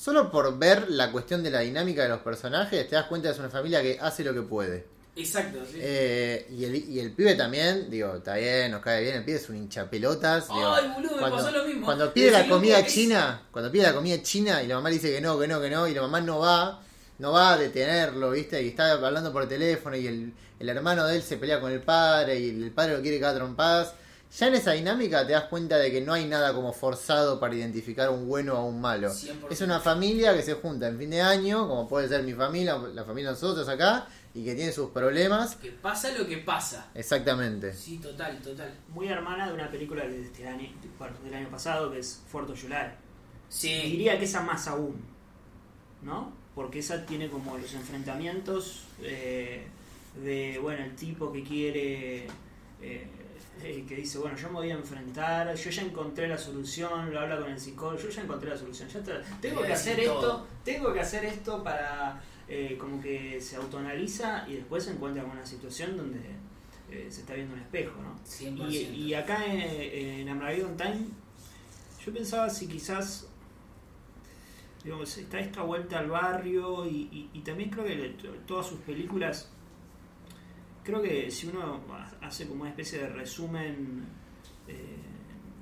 solo 0.00 0.30
por 0.30 0.58
ver 0.58 0.90
la 0.90 1.10
cuestión 1.12 1.42
de 1.42 1.50
la 1.50 1.60
dinámica 1.60 2.02
de 2.04 2.08
los 2.08 2.20
personajes, 2.20 2.88
te 2.88 2.94
das 2.96 3.04
cuenta 3.06 3.28
que 3.28 3.32
es 3.34 3.38
una 3.38 3.50
familia 3.50 3.82
que 3.82 3.98
hace 4.00 4.24
lo 4.24 4.32
que 4.32 4.42
puede. 4.42 4.86
Exacto, 5.16 5.58
sí. 5.70 5.76
Eh, 5.78 6.46
y, 6.56 6.64
el, 6.64 6.74
y 6.76 7.00
el 7.00 7.12
pibe 7.12 7.34
también, 7.34 7.90
digo, 7.90 8.14
está 8.16 8.36
bien, 8.36 8.70
nos 8.70 8.80
cae 8.80 9.02
bien, 9.02 9.16
el 9.16 9.24
pibe 9.24 9.36
es 9.36 9.48
un 9.50 9.56
hinchapelotas. 9.56 10.48
digo, 10.48 10.72
Ay, 10.72 10.90
boludo, 10.94 11.16
me 11.16 11.30
pasó 11.30 11.50
lo 11.50 11.64
mismo. 11.64 11.84
Cuando 11.84 12.14
pide 12.14 12.30
la 12.30 12.48
comida 12.48 12.78
es- 12.78 12.94
china, 12.94 13.42
cuando 13.50 13.70
pide 13.70 13.82
la 13.82 13.92
comida 13.92 14.22
china 14.22 14.62
y 14.62 14.68
la 14.68 14.76
mamá 14.76 14.88
le 14.88 14.94
dice 14.94 15.12
que 15.12 15.20
no, 15.20 15.38
que 15.38 15.46
no, 15.48 15.60
que 15.60 15.68
no, 15.68 15.86
y 15.86 15.92
la 15.94 16.02
mamá 16.02 16.20
no 16.22 16.38
va, 16.38 16.80
no 17.18 17.32
va 17.32 17.52
a 17.52 17.58
detenerlo, 17.58 18.30
¿viste? 18.30 18.62
Y 18.62 18.68
está 18.68 18.92
hablando 18.92 19.30
por 19.32 19.46
teléfono 19.46 19.96
y 19.96 20.06
el, 20.06 20.32
el 20.58 20.68
hermano 20.70 21.06
de 21.06 21.16
él 21.16 21.22
se 21.22 21.36
pelea 21.36 21.60
con 21.60 21.70
el 21.72 21.80
padre 21.82 22.38
y 22.38 22.48
el 22.48 22.70
padre 22.70 22.96
lo 22.96 23.02
quiere 23.02 23.22
a 23.26 23.34
trompadas. 23.34 23.92
Ya 24.38 24.46
en 24.46 24.54
esa 24.54 24.72
dinámica 24.72 25.26
te 25.26 25.32
das 25.32 25.44
cuenta 25.44 25.76
de 25.76 25.90
que 25.90 26.00
no 26.00 26.12
hay 26.12 26.24
nada 26.26 26.54
como 26.54 26.72
forzado 26.72 27.40
para 27.40 27.54
identificar 27.54 28.10
un 28.10 28.28
bueno 28.28 28.54
o 28.54 28.58
a 28.58 28.64
un 28.64 28.80
malo. 28.80 29.08
100%. 29.08 29.48
Es 29.50 29.60
una 29.60 29.80
familia 29.80 30.34
que 30.36 30.42
se 30.42 30.54
junta 30.54 30.86
en 30.86 30.98
fin 30.98 31.10
de 31.10 31.20
año, 31.20 31.66
como 31.66 31.88
puede 31.88 32.08
ser 32.08 32.22
mi 32.22 32.32
familia, 32.32 32.78
la 32.78 33.04
familia 33.04 33.30
de 33.30 33.34
nosotros 33.34 33.68
acá, 33.68 34.06
y 34.32 34.44
que 34.44 34.54
tiene 34.54 34.70
sus 34.70 34.90
problemas. 34.90 35.56
Que 35.56 35.72
pasa 35.72 36.12
lo 36.16 36.26
que 36.26 36.38
pasa. 36.38 36.90
Exactamente. 36.94 37.72
Sí, 37.74 37.98
total, 37.98 38.40
total. 38.40 38.72
Muy 38.88 39.08
hermana 39.08 39.48
de 39.48 39.54
una 39.54 39.68
película 39.68 40.06
de 40.06 40.22
este 40.22 40.46
año, 40.46 40.68
del 41.24 41.34
año 41.34 41.48
pasado 41.50 41.90
que 41.90 41.98
es 41.98 42.22
Fuerte 42.28 42.52
July. 42.60 42.92
Sí. 43.48 43.68
Diría 43.82 44.16
que 44.16 44.26
esa 44.26 44.42
más 44.42 44.68
aún, 44.68 44.94
¿no? 46.02 46.32
Porque 46.54 46.78
esa 46.78 47.04
tiene 47.04 47.28
como 47.28 47.58
los 47.58 47.74
enfrentamientos 47.74 48.84
eh, 49.02 49.66
de, 50.22 50.58
bueno, 50.62 50.84
el 50.84 50.94
tipo 50.94 51.32
que 51.32 51.42
quiere, 51.42 52.26
eh, 52.80 53.08
eh, 53.62 53.84
que 53.88 53.96
dice, 53.96 54.18
bueno, 54.18 54.36
yo 54.36 54.48
me 54.48 54.54
voy 54.54 54.70
a 54.70 54.74
enfrentar, 54.74 55.54
yo 55.54 55.70
ya 55.70 55.82
encontré 55.82 56.28
la 56.28 56.38
solución, 56.38 57.12
lo 57.12 57.20
habla 57.20 57.38
con 57.40 57.50
el 57.50 57.60
psicólogo, 57.60 57.98
yo 58.02 58.08
ya 58.08 58.22
encontré 58.22 58.50
la 58.50 58.56
solución, 58.56 58.88
ya 58.88 58.98
está, 59.00 59.22
tengo 59.40 59.60
que 59.62 59.72
hacer 59.72 60.00
esto, 60.00 60.20
todo. 60.20 60.46
tengo 60.64 60.92
que 60.92 61.00
hacer 61.00 61.24
esto 61.24 61.62
para, 61.62 62.20
eh, 62.48 62.76
como 62.78 63.00
que 63.00 63.40
se 63.40 63.56
autoanaliza 63.56 64.44
y 64.48 64.54
después 64.54 64.84
se 64.84 64.92
encuentra 64.92 65.22
con 65.22 65.32
una 65.32 65.46
situación 65.46 65.96
donde 65.96 66.20
eh, 66.90 67.06
se 67.10 67.20
está 67.20 67.34
viendo 67.34 67.54
un 67.54 67.60
espejo, 67.60 68.00
¿no? 68.02 68.18
100%. 68.26 68.70
Y, 68.70 68.76
y 69.08 69.14
acá 69.14 69.44
en, 69.46 69.60
en 69.60 70.28
Armageddon 70.28 70.76
Time, 70.76 71.06
yo 72.04 72.12
pensaba 72.12 72.48
si 72.50 72.66
quizás, 72.66 73.26
digamos, 74.82 75.16
está 75.18 75.38
esta 75.38 75.62
vuelta 75.62 75.98
al 75.98 76.08
barrio 76.10 76.86
y, 76.86 77.08
y- 77.12 77.30
y 77.34 77.40
también 77.40 77.70
creo 77.70 77.84
que 77.84 77.94
le- 77.94 78.08
todas 78.46 78.66
sus 78.66 78.78
películas, 78.80 79.50
creo 80.84 81.02
que 81.02 81.30
si 81.30 81.48
uno 81.48 81.80
hace 82.20 82.46
como 82.46 82.62
una 82.62 82.70
especie 82.70 82.98
de 83.00 83.08
resumen 83.08 84.04
eh, 84.68 84.96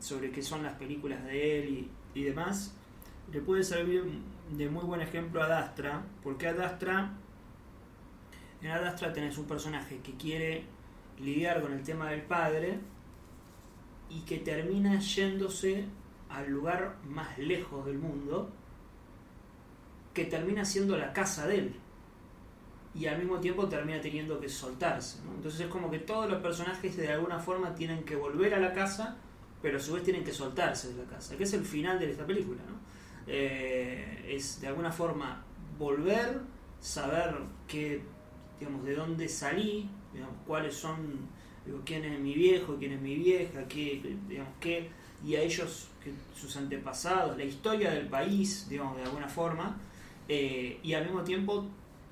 sobre 0.01 0.31
qué 0.31 0.43
son 0.43 0.63
las 0.63 0.75
películas 0.75 1.25
de 1.25 1.59
él 1.59 1.69
y, 2.15 2.21
y 2.21 2.25
demás, 2.25 2.75
le 3.33 3.41
puede 3.41 3.63
servir 3.63 4.05
de 4.51 4.69
muy 4.69 4.85
buen 4.85 5.01
ejemplo 5.01 5.43
a 5.43 5.49
Dastra, 5.49 6.05
porque 6.23 6.49
a 6.49 6.55
Dastra, 6.55 7.13
en 8.63 8.71
Adastra 8.71 9.13
tenés 9.13 9.37
un 9.39 9.47
personaje 9.47 9.99
que 9.99 10.15
quiere 10.15 10.65
lidiar 11.21 11.61
con 11.61 11.73
el 11.73 11.83
tema 11.83 12.11
del 12.11 12.23
padre 12.23 12.79
y 14.11 14.21
que 14.21 14.39
termina 14.39 14.99
yéndose 14.99 15.85
al 16.31 16.51
lugar 16.51 16.97
más 17.05 17.39
lejos 17.39 17.85
del 17.87 17.99
mundo, 17.99 18.51
que 20.15 20.25
termina 20.25 20.65
siendo 20.65 20.97
la 20.97 21.13
casa 21.13 21.47
de 21.47 21.59
él. 21.59 21.77
Y 22.95 23.07
al 23.07 23.19
mismo 23.19 23.39
tiempo 23.39 23.69
termina 23.69 24.01
teniendo 24.01 24.41
que 24.41 24.49
soltarse. 24.49 25.19
¿no? 25.25 25.35
Entonces 25.35 25.61
es 25.61 25.67
como 25.69 25.91
que 25.91 25.99
todos 26.01 26.29
los 26.31 26.41
personajes 26.41 26.97
de 26.97 27.09
alguna 27.09 27.39
forma 27.39 27.75
tienen 27.75 28.05
que 28.05 28.17
volver 28.17 28.55
a 28.55 28.59
la 28.59 28.73
casa, 28.73 29.17
pero 29.63 29.79
a 29.79 29.81
su 29.81 29.93
vez 29.93 30.03
tienen 30.03 30.25
que 30.25 30.33
soltarse 30.33 30.93
de 30.95 31.05
la 31.05 31.09
casa, 31.09 31.37
que 31.37 31.45
es 31.45 31.53
el 31.53 31.65
final 31.65 31.99
de 31.99 32.11
esta 32.11 32.27
película. 32.27 32.61
¿no? 32.69 32.79
Eh, 33.27 34.35
es 34.35 34.61
de 34.61 34.69
alguna 34.69 34.91
forma 34.91 35.45
volver, 35.79 36.41
saber 36.81 37.37
que, 37.67 38.03
digamos, 38.59 38.85
de 38.85 38.95
dónde 38.95 39.29
salí, 39.29 39.89
digamos, 40.13 40.37
cuáles 40.47 40.75
son, 40.75 41.29
digo, 41.65 41.81
quién 41.85 42.05
es 42.05 42.19
mi 42.19 42.35
viejo, 42.35 42.77
quién 42.79 42.93
es 42.93 43.01
mi 43.01 43.17
vieja, 43.17 43.67
qué, 43.69 44.17
digamos, 44.29 44.53
qué, 44.61 44.91
y 45.25 45.35
a 45.35 45.43
ellos, 45.43 45.89
sus 46.35 46.57
antepasados, 46.57 47.37
la 47.37 47.45
historia 47.45 47.91
del 47.91 48.07
país, 48.07 48.67
digamos, 48.69 48.97
de 48.97 49.03
alguna 49.03 49.29
forma, 49.29 49.77
eh, 50.29 50.79
y 50.83 50.95
al 50.95 51.05
mismo 51.05 51.23
tiempo 51.23 51.67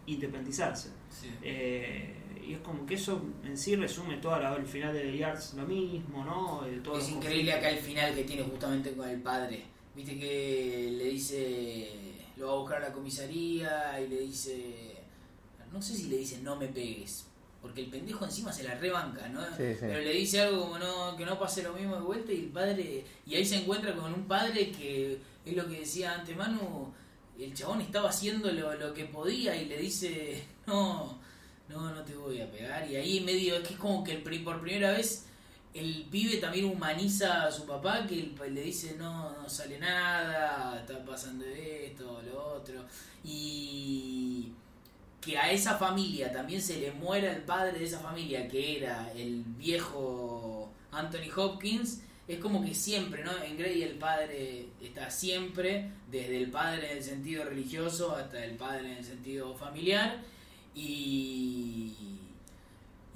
independizarse. 0.06 0.90
Sí. 1.10 1.30
Eh, 1.42 2.14
y 2.46 2.54
es 2.54 2.60
como 2.60 2.86
que 2.86 2.94
eso 2.94 3.20
en 3.44 3.56
sí 3.58 3.74
resume 3.74 4.18
todo 4.18 4.36
el 4.56 4.66
final 4.66 4.94
de 4.94 5.00
The 5.00 5.18
Yards 5.18 5.54
lo 5.54 5.66
mismo, 5.66 6.24
¿no? 6.24 6.64
Eh, 6.66 6.80
todos 6.82 7.02
es 7.02 7.10
increíble 7.10 7.52
acá 7.52 7.70
el 7.70 7.78
final 7.78 8.14
que 8.14 8.24
tiene 8.24 8.44
justamente 8.44 8.92
con 8.92 9.08
el 9.08 9.20
padre. 9.20 9.64
Viste 9.94 10.18
que 10.18 10.94
le 10.96 11.04
dice, 11.04 11.90
lo 12.36 12.46
va 12.46 12.52
a 12.52 12.56
buscar 12.56 12.76
a 12.82 12.88
la 12.88 12.92
comisaría 12.92 14.00
y 14.00 14.08
le 14.08 14.20
dice, 14.20 14.96
no 15.72 15.82
sé 15.82 15.94
si 15.94 16.08
le 16.08 16.18
dice 16.18 16.38
no 16.42 16.54
me 16.56 16.68
pegues, 16.68 17.26
porque 17.60 17.80
el 17.80 17.88
pendejo 17.88 18.24
encima 18.24 18.52
se 18.52 18.62
la 18.62 18.74
rebanca, 18.74 19.28
¿no? 19.28 19.40
Sí, 19.56 19.72
sí. 19.72 19.80
Pero 19.80 20.00
le 20.00 20.12
dice 20.12 20.42
algo 20.42 20.62
como 20.62 20.78
no, 20.78 21.16
que 21.16 21.24
no 21.24 21.38
pase 21.38 21.62
lo 21.62 21.72
mismo 21.72 21.96
de 21.96 22.02
vuelta 22.02 22.32
y 22.32 22.40
el 22.40 22.50
padre, 22.50 23.04
y 23.26 23.34
ahí 23.34 23.44
se 23.44 23.56
encuentra 23.56 23.96
con 23.96 24.12
un 24.12 24.28
padre 24.28 24.70
que 24.70 25.18
es 25.44 25.56
lo 25.56 25.66
que 25.66 25.80
decía 25.80 26.14
antes 26.14 26.36
Manu, 26.36 26.92
el 27.38 27.54
chabón 27.54 27.80
estaba 27.80 28.10
haciendo 28.10 28.50
lo, 28.52 28.94
que 28.94 29.04
podía 29.04 29.54
y 29.56 29.66
le 29.66 29.78
dice, 29.78 30.44
no, 30.66 31.18
no, 31.68 31.94
no 31.94 32.02
te 32.02 32.14
voy 32.14 32.40
a 32.40 32.50
pegar. 32.50 32.90
Y 32.90 32.96
ahí 32.96 33.20
medio, 33.20 33.56
es 33.56 33.66
que 33.66 33.74
es 33.74 33.80
como 33.80 34.02
que 34.02 34.12
el 34.12 34.42
por 34.42 34.60
primera 34.60 34.92
vez 34.92 35.26
el 35.76 36.06
pibe 36.10 36.38
también 36.38 36.64
humaniza 36.64 37.44
a 37.44 37.52
su 37.52 37.66
papá, 37.66 38.06
que 38.06 38.32
le 38.50 38.62
dice, 38.62 38.96
no, 38.96 39.42
no 39.42 39.48
sale 39.48 39.78
nada, 39.78 40.80
está 40.80 41.04
pasando 41.04 41.44
esto, 41.44 42.22
lo 42.22 42.54
otro. 42.54 42.82
Y 43.22 44.52
que 45.20 45.36
a 45.36 45.50
esa 45.50 45.76
familia 45.76 46.32
también 46.32 46.62
se 46.62 46.80
le 46.80 46.92
muera 46.92 47.30
el 47.32 47.42
padre 47.42 47.78
de 47.78 47.84
esa 47.84 48.00
familia, 48.00 48.48
que 48.48 48.78
era 48.78 49.12
el 49.12 49.42
viejo 49.58 50.70
Anthony 50.92 51.30
Hopkins, 51.36 52.00
es 52.28 52.38
como 52.38 52.64
que 52.64 52.74
siempre, 52.74 53.22
¿no? 53.24 53.30
En 53.42 53.56
Grey 53.56 53.82
el 53.82 53.94
padre 53.98 54.68
está 54.82 55.10
siempre, 55.10 55.90
desde 56.10 56.38
el 56.38 56.50
padre 56.50 56.90
en 56.92 56.98
el 56.98 57.04
sentido 57.04 57.44
religioso 57.44 58.16
hasta 58.16 58.44
el 58.44 58.56
padre 58.56 58.90
en 58.92 58.96
el 58.98 59.04
sentido 59.04 59.54
familiar, 59.54 60.20
y, 60.74 61.94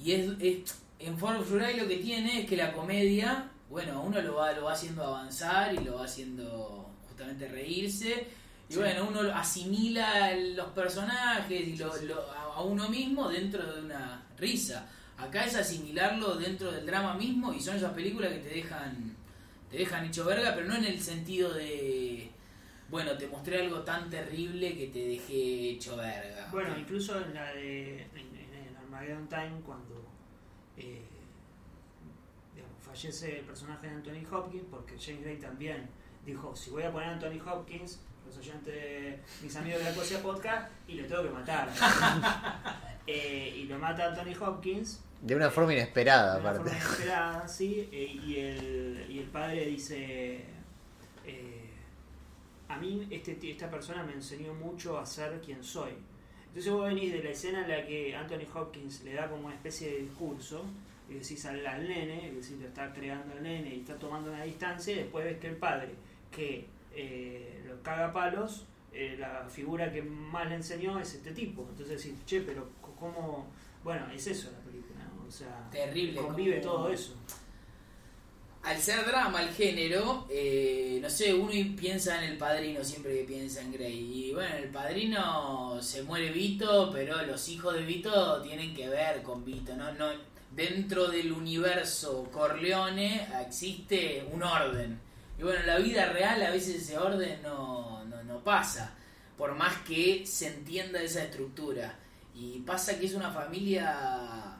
y 0.02 0.12
es, 0.12 0.30
es- 0.40 0.74
en 0.98 1.16
Ford 1.18 1.42
July 1.48 1.76
lo 1.80 1.88
que 1.88 1.96
tiene 1.96 2.40
es 2.42 2.46
que 2.46 2.56
la 2.58 2.72
comedia, 2.72 3.50
bueno, 3.70 4.02
uno 4.02 4.20
lo 4.20 4.34
va, 4.34 4.52
lo 4.52 4.64
va 4.64 4.72
haciendo 4.74 5.02
avanzar 5.02 5.72
y 5.74 5.78
lo 5.78 5.96
va 5.96 6.04
haciendo 6.04 6.90
justamente 7.08 7.48
reírse, 7.48 8.26
y 8.68 8.72
Sí. 8.74 8.78
bueno, 8.78 9.06
uno 9.08 9.20
asimila 9.34 10.36
los 10.36 10.68
personajes 10.68 11.68
y 11.68 11.76
lo- 11.76 11.96
lo- 12.02 12.30
a 12.32 12.50
a 12.56 12.62
uno 12.62 12.90
mismo 12.90 13.28
dentro 13.30 13.64
de 13.74 13.80
una 13.80 14.22
risa. 14.36 14.86
Acá 15.20 15.44
es 15.44 15.54
asimilarlo 15.54 16.36
dentro 16.36 16.72
del 16.72 16.86
drama 16.86 17.14
mismo 17.14 17.52
y 17.52 17.60
son 17.60 17.76
esas 17.76 17.92
películas 17.92 18.32
que 18.32 18.38
te 18.38 18.48
dejan 18.48 19.16
te 19.70 19.78
dejan 19.78 20.04
hecho 20.04 20.24
verga, 20.24 20.52
pero 20.54 20.66
no 20.66 20.74
en 20.74 20.84
el 20.84 21.00
sentido 21.00 21.52
de 21.54 22.30
bueno, 22.88 23.16
te 23.16 23.28
mostré 23.28 23.60
algo 23.60 23.82
tan 23.82 24.10
terrible 24.10 24.76
que 24.76 24.88
te 24.88 24.98
dejé 24.98 25.70
hecho 25.70 25.96
verga. 25.96 26.48
Bueno, 26.50 26.76
incluso 26.76 27.20
en 27.24 27.34
la 27.34 27.52
de 27.52 28.02
en, 28.02 28.76
Armageddon 28.82 29.28
Time 29.28 29.60
cuando 29.64 30.04
eh, 30.76 31.04
fallece 32.80 33.38
el 33.38 33.44
personaje 33.44 33.86
de 33.86 33.94
Anthony 33.94 34.34
Hopkins, 34.34 34.64
porque 34.68 34.98
James 34.98 35.22
Gray 35.22 35.38
también 35.38 35.88
dijo, 36.26 36.56
si 36.56 36.70
voy 36.70 36.82
a 36.82 36.90
poner 36.90 37.10
a 37.10 37.12
Anthony 37.12 37.40
Hopkins, 37.46 38.00
los 38.30 38.38
oyentes, 38.38 39.18
mis 39.42 39.56
amigos 39.56 39.82
de 39.82 39.90
la 39.90 39.94
Cosia 39.96 40.22
Podcast, 40.22 40.70
y 40.86 40.94
lo 40.94 41.06
tengo 41.06 41.22
que 41.24 41.30
matar. 41.30 41.68
Eh, 43.06 43.54
y 43.56 43.64
lo 43.64 43.76
mata 43.76 44.06
Anthony 44.06 44.40
Hopkins, 44.40 45.02
De 45.20 45.34
una 45.34 45.50
forma 45.50 45.72
inesperada, 45.72 46.34
de 46.34 46.40
una 46.42 46.50
aparte. 46.50 46.70
forma 46.70 46.84
inesperada, 46.84 47.48
sí, 47.48 47.88
eh, 47.90 48.20
y, 48.24 48.36
el, 48.36 49.06
y 49.08 49.18
el 49.18 49.24
padre 49.24 49.66
dice, 49.66 50.44
eh, 51.24 51.70
a 52.68 52.76
mí 52.76 53.08
este, 53.10 53.36
esta 53.50 53.68
persona 53.68 54.04
me 54.04 54.12
enseñó 54.12 54.54
mucho 54.54 54.96
a 54.96 55.04
ser 55.04 55.40
quien 55.40 55.64
soy. 55.64 55.90
Entonces 56.48 56.70
vos 56.70 56.86
venís 56.86 57.12
de 57.12 57.24
la 57.24 57.30
escena 57.30 57.62
en 57.64 57.68
la 57.70 57.84
que 57.84 58.14
Anthony 58.14 58.46
Hopkins 58.54 59.02
le 59.02 59.14
da 59.14 59.28
como 59.28 59.46
una 59.46 59.54
especie 59.56 59.90
de 59.90 60.02
discurso, 60.02 60.64
y 61.08 61.14
decís 61.14 61.44
al, 61.46 61.66
al 61.66 61.88
nene, 61.88 62.28
es 62.28 62.34
decir, 62.36 62.58
lo 62.58 62.68
está 62.68 62.92
creando 62.92 63.32
al 63.32 63.42
nene 63.42 63.74
y 63.74 63.80
está 63.80 63.96
tomando 63.96 64.30
una 64.30 64.44
distancia, 64.44 64.92
y 64.94 64.98
después 64.98 65.24
ves 65.24 65.38
que 65.38 65.48
el 65.48 65.56
padre, 65.56 65.94
que 66.30 66.68
eh, 66.94 67.59
lo 67.80 67.82
caga 67.82 68.06
a 68.08 68.12
palos, 68.12 68.66
eh, 68.92 69.16
la 69.18 69.46
figura 69.48 69.90
que 69.92 70.02
más 70.02 70.48
le 70.48 70.56
enseñó 70.56 70.98
es 70.98 71.14
este 71.14 71.32
tipo. 71.32 71.66
Entonces 71.70 72.02
decís, 72.02 72.18
che, 72.26 72.40
pero 72.42 72.68
¿cómo...? 72.98 73.46
Bueno, 73.82 74.06
es 74.12 74.26
eso 74.26 74.50
la 74.52 74.58
película, 74.58 75.00
¿no? 75.16 75.26
O 75.26 75.30
sea, 75.30 75.68
Terrible. 75.70 76.20
convive 76.20 76.60
como- 76.60 76.74
todo 76.74 76.92
eso. 76.92 77.14
Al 78.62 78.76
ser 78.78 79.06
drama 79.06 79.42
el 79.42 79.48
género, 79.54 80.26
eh, 80.28 80.98
no 81.00 81.08
sé, 81.08 81.32
uno 81.32 81.50
piensa 81.78 82.22
en 82.22 82.32
el 82.32 82.36
padrino 82.36 82.84
siempre 82.84 83.16
que 83.20 83.24
piensa 83.24 83.62
en 83.62 83.72
Grey. 83.72 84.26
Y 84.28 84.34
bueno, 84.34 84.54
el 84.56 84.68
padrino 84.68 85.80
se 85.80 86.02
muere 86.02 86.30
Vito, 86.30 86.90
pero 86.92 87.22
los 87.24 87.48
hijos 87.48 87.72
de 87.72 87.82
Vito 87.84 88.42
tienen 88.42 88.74
que 88.74 88.86
ver 88.90 89.22
con 89.22 89.46
Vito. 89.46 89.74
No, 89.74 89.92
no, 89.94 90.10
dentro 90.54 91.08
del 91.08 91.32
universo 91.32 92.28
Corleone 92.30 93.26
existe 93.46 94.28
un 94.30 94.42
orden. 94.42 95.00
Y 95.40 95.42
bueno, 95.42 95.60
en 95.60 95.66
la 95.68 95.78
vida 95.78 96.04
real 96.12 96.42
a 96.42 96.50
veces 96.50 96.82
ese 96.82 96.98
orden 96.98 97.40
no, 97.42 98.04
no, 98.04 98.22
no 98.24 98.44
pasa, 98.44 98.92
por 99.38 99.54
más 99.54 99.74
que 99.78 100.26
se 100.26 100.48
entienda 100.48 101.00
esa 101.00 101.24
estructura. 101.24 101.98
Y 102.34 102.58
pasa 102.58 102.98
que 102.98 103.06
es 103.06 103.14
una 103.14 103.30
familia 103.30 104.58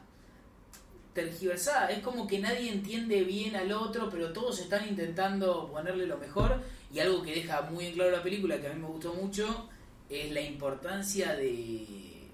tergiversada. 1.13 1.91
Es 1.91 1.99
como 1.99 2.25
que 2.25 2.39
nadie 2.39 2.71
entiende 2.71 3.21
bien 3.23 3.55
al 3.55 3.71
otro, 3.71 4.09
pero 4.09 4.33
todos 4.33 4.57
están 4.57 4.89
intentando 4.89 5.69
ponerle 5.71 6.07
lo 6.07 6.17
mejor. 6.17 6.59
Y 6.91 6.99
algo 6.99 7.21
que 7.21 7.35
deja 7.35 7.61
muy 7.61 7.85
en 7.85 7.93
claro 7.93 8.09
la 8.09 8.23
película, 8.23 8.59
que 8.59 8.65
a 8.65 8.73
mí 8.73 8.81
me 8.81 8.87
gustó 8.87 9.13
mucho, 9.13 9.69
es 10.09 10.31
la 10.31 10.41
importancia 10.41 11.35
de, 11.35 12.27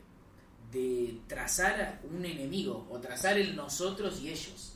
de 0.71 1.19
trazar 1.27 1.99
un 2.09 2.23
enemigo, 2.23 2.87
o 2.89 2.97
trazar 2.99 3.37
el 3.37 3.57
nosotros 3.57 4.21
y 4.21 4.29
ellos. 4.29 4.71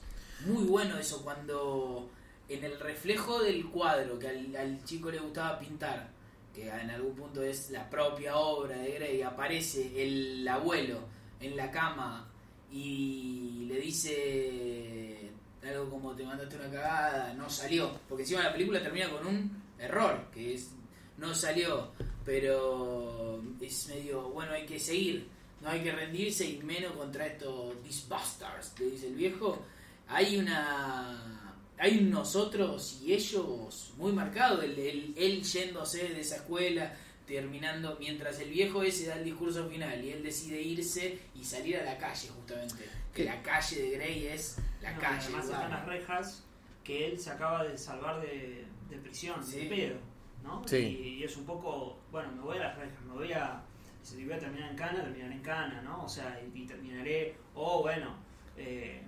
Muy 0.45 0.65
bueno 0.65 0.97
eso, 0.97 1.23
cuando 1.23 2.09
en 2.53 2.63
el 2.63 2.79
reflejo 2.79 3.41
del 3.41 3.65
cuadro 3.69 4.19
que 4.19 4.27
al, 4.27 4.83
chico 4.83 5.09
le 5.11 5.19
gustaba 5.19 5.59
pintar, 5.59 6.09
que 6.53 6.67
en 6.67 6.89
algún 6.89 7.15
punto 7.15 7.41
es 7.41 7.69
la 7.71 7.89
propia 7.89 8.35
obra 8.35 8.77
de 8.77 8.91
Grey, 8.91 9.21
aparece 9.21 10.03
el 10.03 10.47
abuelo 10.47 10.99
en 11.39 11.55
la 11.55 11.71
cama 11.71 12.27
y 12.71 13.65
le 13.67 13.79
dice 13.79 15.31
algo 15.63 15.89
como 15.89 16.15
te 16.15 16.23
mandaste 16.23 16.55
una 16.55 16.71
cagada, 16.71 17.33
no 17.33 17.49
salió, 17.49 17.91
porque 18.09 18.23
encima 18.23 18.43
la 18.43 18.53
película 18.53 18.81
termina 18.81 19.09
con 19.09 19.27
un 19.27 19.63
error, 19.79 20.25
que 20.33 20.55
es 20.55 20.71
no 21.17 21.35
salió, 21.35 21.91
pero 22.25 23.41
es 23.61 23.87
medio, 23.87 24.29
bueno, 24.29 24.53
hay 24.53 24.65
que 24.65 24.79
seguir, 24.79 25.27
no 25.61 25.69
hay 25.69 25.81
que 25.81 25.91
rendirse 25.91 26.45
y 26.45 26.57
menos 26.63 26.93
contra 26.93 27.27
estos 27.27 27.81
these 27.83 28.07
bastards, 28.09 28.73
le 28.79 28.87
dice 28.87 29.07
el 29.07 29.15
viejo. 29.15 29.63
Hay 30.07 30.37
una 30.37 31.40
hay 31.81 31.97
un 31.97 32.09
nosotros 32.11 33.01
y 33.03 33.13
ellos 33.13 33.93
muy 33.97 34.11
marcado, 34.11 34.61
el, 34.61 34.77
el- 34.77 35.13
él 35.17 35.43
yéndose 35.43 36.07
de 36.09 36.21
esa 36.21 36.37
escuela, 36.37 36.93
terminando, 37.25 37.97
mientras 37.99 38.39
el 38.39 38.49
viejo 38.49 38.83
ese 38.83 39.07
da 39.07 39.15
el 39.15 39.23
discurso 39.23 39.67
final 39.69 40.03
y 40.03 40.09
él 40.11 40.21
decide 40.23 40.61
irse 40.61 41.17
y 41.35 41.43
salir 41.43 41.77
a 41.77 41.83
la 41.83 41.97
calle 41.97 42.29
justamente. 42.29 42.85
Que 43.13 43.23
la 43.25 43.41
calle 43.41 43.81
de 43.81 43.89
Grey 43.91 44.27
es 44.27 44.57
la 44.81 44.91
No, 44.93 44.99
calle. 45.01 45.25
Además 45.25 45.45
están 45.45 45.69
las 45.71 45.85
rejas 45.85 46.43
que 46.83 47.07
él 47.07 47.19
se 47.19 47.29
acaba 47.31 47.63
de 47.63 47.77
salvar 47.77 48.21
de, 48.21 48.65
de 48.89 48.97
prisión, 48.97 49.43
Sí. 49.45 49.59
de 49.61 49.65
pedo, 49.67 49.95
¿no? 50.43 50.61
Sí. 50.67 50.77
Y, 50.77 51.07
y 51.19 51.23
es 51.23 51.35
un 51.37 51.45
poco, 51.45 51.99
bueno, 52.11 52.31
me 52.33 52.41
voy 52.41 52.57
a 52.57 52.63
las 52.63 52.77
rejas, 52.77 53.01
me 53.05 53.13
voy 53.13 53.31
a, 53.33 53.61
si 54.01 54.23
voy 54.25 54.33
a 54.33 54.39
terminar 54.39 54.71
en 54.71 54.75
cana, 54.77 55.03
terminaré 55.03 55.33
en 55.35 55.41
cana, 55.41 55.81
¿no? 55.81 56.03
O 56.05 56.09
sea, 56.09 56.41
y, 56.53 56.59
y 56.59 56.65
terminaré, 56.65 57.35
o 57.53 57.81
bueno, 57.81 58.15
eh, 58.57 59.03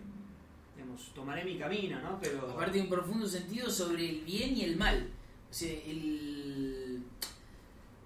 digamos, 0.76 1.14
tomaré 1.14 1.44
mi 1.44 1.58
camino, 1.58 2.00
¿no? 2.00 2.20
Pero... 2.22 2.52
Aparte 2.52 2.78
de 2.78 2.82
un 2.82 2.90
profundo 2.90 3.28
sentido 3.28 3.70
sobre 3.70 4.10
el 4.10 4.22
bien 4.22 4.56
y 4.56 4.64
el 4.64 4.78
mal. 4.78 5.10
O 5.50 5.54
sea, 5.54 5.72
el... 5.72 7.04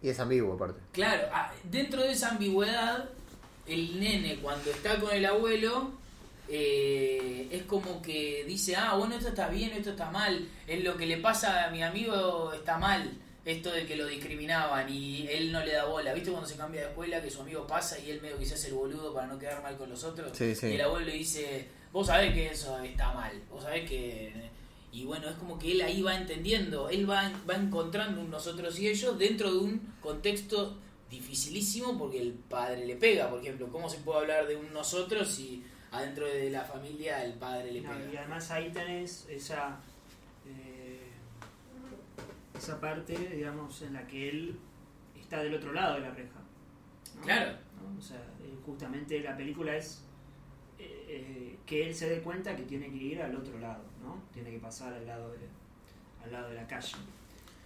Y 0.01 0.09
es 0.09 0.19
ambiguo, 0.19 0.53
aparte. 0.53 0.79
Claro, 0.91 1.27
ah, 1.33 1.53
dentro 1.63 2.03
de 2.03 2.11
esa 2.11 2.31
ambigüedad, 2.31 3.09
el 3.65 3.99
nene 3.99 4.37
cuando 4.37 4.69
está 4.69 4.99
con 4.99 5.11
el 5.11 5.25
abuelo 5.25 5.91
eh, 6.49 7.47
es 7.51 7.63
como 7.63 8.01
que 8.01 8.45
dice, 8.47 8.75
ah, 8.75 8.95
bueno, 8.95 9.15
esto 9.15 9.29
está 9.29 9.49
bien, 9.49 9.71
esto 9.71 9.91
está 9.91 10.09
mal, 10.11 10.47
es 10.65 10.83
lo 10.83 10.95
que 10.95 11.05
le 11.05 11.17
pasa 11.17 11.65
a 11.65 11.71
mi 11.71 11.83
amigo 11.83 12.53
está 12.53 12.77
mal, 12.77 13.11
esto 13.43 13.71
de 13.71 13.85
que 13.85 13.97
lo 13.97 14.05
discriminaban 14.05 14.89
y 14.89 15.27
él 15.27 15.51
no 15.51 15.63
le 15.65 15.73
da 15.73 15.85
bola, 15.85 16.13
¿viste 16.13 16.31
cuando 16.31 16.47
se 16.47 16.55
cambia 16.55 16.81
de 16.81 16.87
escuela 16.87 17.21
que 17.21 17.29
su 17.29 17.41
amigo 17.41 17.67
pasa 17.67 17.99
y 17.99 18.11
él 18.11 18.21
medio 18.21 18.37
que 18.37 18.45
se 18.45 18.53
hace 18.53 18.69
el 18.69 18.75
boludo 18.75 19.13
para 19.13 19.27
no 19.27 19.37
quedar 19.37 19.61
mal 19.61 19.75
con 19.77 19.89
los 19.89 20.03
otros? 20.05 20.31
Sí, 20.37 20.55
sí. 20.55 20.67
Y 20.67 20.73
el 20.75 20.81
abuelo 20.81 21.07
le 21.07 21.13
dice, 21.13 21.67
vos 21.91 22.07
sabés 22.07 22.33
que 22.33 22.47
eso 22.51 22.77
está 22.79 23.13
mal, 23.13 23.41
vos 23.49 23.63
sabés 23.63 23.89
que... 23.89 24.49
Y 24.91 25.05
bueno, 25.05 25.29
es 25.29 25.35
como 25.35 25.59
que 25.59 25.73
él 25.73 25.81
ahí 25.81 26.01
va 26.01 26.15
entendiendo, 26.15 26.89
él 26.89 27.07
va, 27.09 27.31
va 27.47 27.55
encontrando 27.55 28.21
un 28.21 28.31
nosotros 28.31 28.79
y 28.79 28.87
ellos 28.87 29.17
dentro 29.19 29.51
de 29.51 29.57
un 29.59 29.93
contexto 30.01 30.77
dificilísimo 31.09 31.97
porque 31.97 32.19
el 32.21 32.33
padre 32.33 32.85
le 32.85 32.95
pega, 32.95 33.29
por 33.29 33.39
ejemplo, 33.39 33.67
¿cómo 33.71 33.89
se 33.89 33.97
puede 33.99 34.19
hablar 34.21 34.47
de 34.47 34.55
un 34.55 34.73
nosotros 34.73 35.27
si 35.29 35.63
adentro 35.91 36.25
de 36.25 36.49
la 36.49 36.63
familia 36.63 37.23
el 37.23 37.33
padre 37.33 37.71
le 37.71 37.81
No, 37.81 37.89
pega? 37.91 38.11
y 38.13 38.17
además 38.17 38.49
ahí 38.51 38.71
tenés 38.71 39.27
esa 39.29 39.77
eh, 40.47 40.99
esa 42.57 42.79
parte, 42.79 43.15
digamos, 43.15 43.81
en 43.83 43.93
la 43.93 44.07
que 44.07 44.29
él 44.29 44.57
está 45.19 45.43
del 45.43 45.53
otro 45.55 45.73
lado 45.73 45.95
de 45.95 45.99
la 46.01 46.09
reja. 46.11 46.39
¿no? 47.15 47.21
Claro. 47.21 47.51
¿No? 47.81 47.99
O 47.99 48.01
sea, 48.01 48.17
eh, 48.17 48.55
justamente 48.65 49.19
la 49.19 49.37
película 49.37 49.75
es 49.75 50.03
eh, 50.79 51.05
eh, 51.09 51.57
que 51.65 51.87
él 51.87 51.95
se 51.95 52.09
dé 52.09 52.21
cuenta 52.21 52.55
que 52.55 52.63
tiene 52.63 52.89
que 52.89 52.97
ir 52.97 53.21
al 53.21 53.35
otro 53.35 53.57
lado, 53.59 53.83
¿no? 54.03 54.21
Tiene 54.33 54.51
que 54.51 54.59
pasar 54.59 54.93
al 54.93 55.05
lado 55.05 55.31
de, 55.31 55.37
al 56.23 56.31
lado 56.31 56.49
de 56.49 56.55
la 56.55 56.67
calle. 56.67 56.95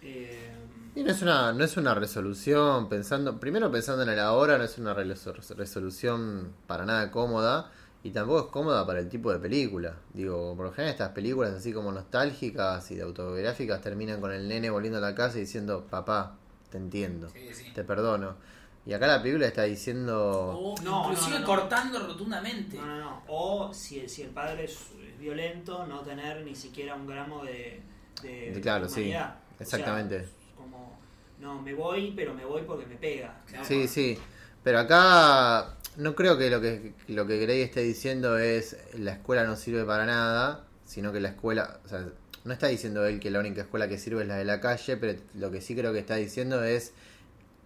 Eh, 0.02 0.52
Y 0.96 1.04
no 1.04 1.12
es 1.12 1.22
una, 1.22 1.54
no 1.54 1.64
es 1.64 1.78
una 1.78 1.94
resolución, 1.96 2.90
pensando, 2.90 3.40
primero 3.40 3.72
pensando 3.72 4.04
en 4.04 4.10
el 4.10 4.20
ahora, 4.20 4.58
no 4.58 4.64
es 4.64 4.78
una 4.78 4.94
resol- 4.96 5.56
resolución 5.56 6.54
para 6.68 6.86
nada 6.86 7.12
cómoda 7.12 7.72
y 8.04 8.12
tampoco 8.12 8.40
es 8.40 8.46
cómoda 8.48 8.86
para 8.86 9.00
el 9.00 9.08
tipo 9.08 9.32
de 9.32 9.40
película. 9.40 9.96
Digo, 10.14 10.56
por 10.56 10.66
lo 10.66 10.72
general 10.74 10.92
estas 10.94 11.10
películas 11.12 11.54
así 11.54 11.72
como 11.72 11.92
nostálgicas 11.92 12.90
y 12.92 12.96
de 12.96 13.04
autobiográficas 13.04 13.82
terminan 13.82 14.20
con 14.20 14.32
el 14.34 14.48
nene 14.48 14.70
volviendo 14.70 14.98
a 14.98 15.02
la 15.02 15.16
casa 15.16 15.38
y 15.38 15.42
diciendo, 15.42 15.86
papá, 15.90 16.36
te 16.70 16.78
entiendo, 16.78 17.30
Sí, 17.30 17.54
sí. 17.54 17.66
te 17.74 17.84
perdono. 17.84 18.36
Y 18.86 18.94
acá 18.94 19.06
la 19.08 19.22
película 19.22 19.46
está 19.48 19.64
diciendo... 19.64 20.58
O 20.60 20.76
No, 20.82 21.04
inclusive 21.04 21.36
no, 21.36 21.40
no. 21.42 21.46
cortando 21.46 22.00
rotundamente. 22.08 22.78
no, 22.78 22.86
no, 22.86 23.00
no. 23.00 23.24
O 23.28 23.74
si, 23.74 24.00
el- 24.00 24.10
si 24.10 24.24
el 24.24 24.30
padre 24.30 24.66
es, 24.66 24.72
es 25.08 25.20
violento, 25.20 25.86
no 25.86 26.00
tener 26.02 26.44
ni 26.44 26.56
siquiera 26.56 26.96
un 26.96 27.06
gramo 27.06 27.44
de, 27.44 27.80
de, 28.24 28.52
De- 28.54 28.62
claro, 28.62 28.88
sí. 28.90 29.02
humanidad. 29.02 29.36
O 29.36 29.58
sea, 29.58 29.64
Exactamente. 29.80 30.28
como, 30.58 30.98
no, 31.40 31.62
me 31.62 31.74
voy, 31.76 32.14
pero 32.16 32.34
me 32.34 32.44
voy 32.44 32.64
porque 32.64 32.88
me 32.88 32.96
pega. 32.96 33.40
¿no? 33.56 33.64
Sí, 33.64 33.88
sí. 33.88 34.18
Pero 34.64 34.80
acá 34.80 35.76
no 35.98 36.16
creo 36.16 36.38
que 36.38 36.50
lo 36.50 36.60
que 36.62 36.94
lo 37.08 37.28
que 37.28 37.38
Grey 37.38 37.62
esté 37.62 37.82
diciendo 37.82 38.38
es 38.40 38.78
la 38.98 39.14
escuela 39.14 39.44
no 39.44 39.56
sirve 39.56 39.84
para 39.86 40.06
nada, 40.08 40.66
sino 40.86 41.12
que 41.12 41.20
la 41.20 41.30
escuela, 41.30 41.80
o 41.86 41.88
sea, 41.88 42.08
no 42.44 42.54
está 42.54 42.68
diciendo 42.68 43.06
él 43.06 43.20
que 43.20 43.30
la 43.30 43.40
única 43.40 43.62
escuela 43.62 43.88
que 43.88 43.98
sirve 44.00 44.22
es 44.24 44.28
la 44.28 44.38
de 44.38 44.46
la 44.46 44.60
calle, 44.60 44.98
pero 44.98 45.20
lo 45.36 45.52
que 45.52 45.62
sí 45.62 45.76
creo 45.76 45.94
que 45.94 46.00
está 46.00 46.16
diciendo 46.16 46.64
es 46.64 46.94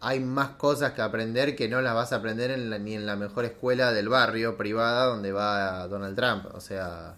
hay 0.01 0.19
más 0.19 0.49
cosas 0.51 0.91
que 0.93 1.01
aprender 1.01 1.55
que 1.55 1.67
no 1.67 1.81
las 1.81 1.95
vas 1.95 2.13
a 2.13 2.17
aprender 2.17 2.51
en 2.51 2.69
la- 2.69 2.77
ni 2.79 2.93
en 2.95 3.05
la 3.05 3.15
mejor 3.15 3.45
escuela 3.45 3.91
del 3.93 4.09
barrio 4.09 4.57
privada 4.57 5.05
donde 5.05 5.31
va 5.31 5.87
Donald 5.87 6.15
Trump. 6.15 6.45
O 6.53 6.59
sea, 6.61 7.15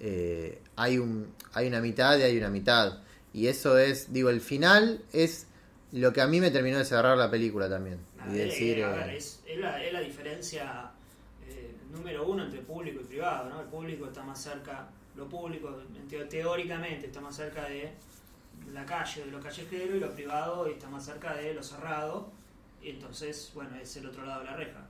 eh, 0.00 0.60
hay 0.76 0.98
un 0.98 1.32
hay 1.54 1.68
una 1.68 1.80
mitad 1.80 2.18
y 2.18 2.22
hay 2.22 2.36
una 2.36 2.50
mitad. 2.50 2.98
Y 3.32 3.48
eso 3.48 3.78
es, 3.78 4.12
digo, 4.12 4.30
el 4.30 4.40
final 4.40 5.00
es 5.12 5.46
lo 5.92 6.12
que 6.12 6.20
a 6.20 6.26
mí 6.26 6.40
me 6.40 6.50
terminó 6.50 6.78
de 6.78 6.84
cerrar 6.84 7.16
la 7.16 7.30
película 7.30 7.68
también. 7.68 7.98
Y 8.28 8.34
decir, 8.34 8.82
a 8.84 8.90
ver, 8.90 9.10
es, 9.10 9.40
es 9.46 9.58
la, 9.58 9.82
es 9.82 9.92
la 9.92 10.00
diferencia 10.00 10.90
eh, 11.48 11.70
número 11.92 12.26
uno 12.26 12.44
entre 12.44 12.60
público 12.60 13.00
y 13.02 13.04
privado, 13.04 13.48
¿no? 13.50 13.60
El 13.60 13.66
público 13.68 14.06
está 14.06 14.22
más 14.24 14.42
cerca, 14.42 14.88
lo 15.16 15.28
público 15.28 15.78
teóricamente 16.28 17.06
está 17.06 17.20
más 17.20 17.36
cerca 17.36 17.68
de 17.68 17.92
la 18.72 18.84
calle, 18.84 19.24
de 19.24 19.30
lo 19.30 19.40
callejero, 19.40 19.96
y 19.96 20.00
lo 20.00 20.14
privado 20.14 20.66
está 20.66 20.88
más 20.88 21.04
cerca 21.04 21.34
de 21.34 21.54
lo 21.54 21.62
cerrado, 21.62 22.30
y 22.82 22.90
entonces, 22.90 23.50
bueno, 23.54 23.76
es 23.76 23.96
el 23.96 24.06
otro 24.06 24.24
lado 24.24 24.40
de 24.40 24.46
la 24.46 24.56
reja. 24.56 24.86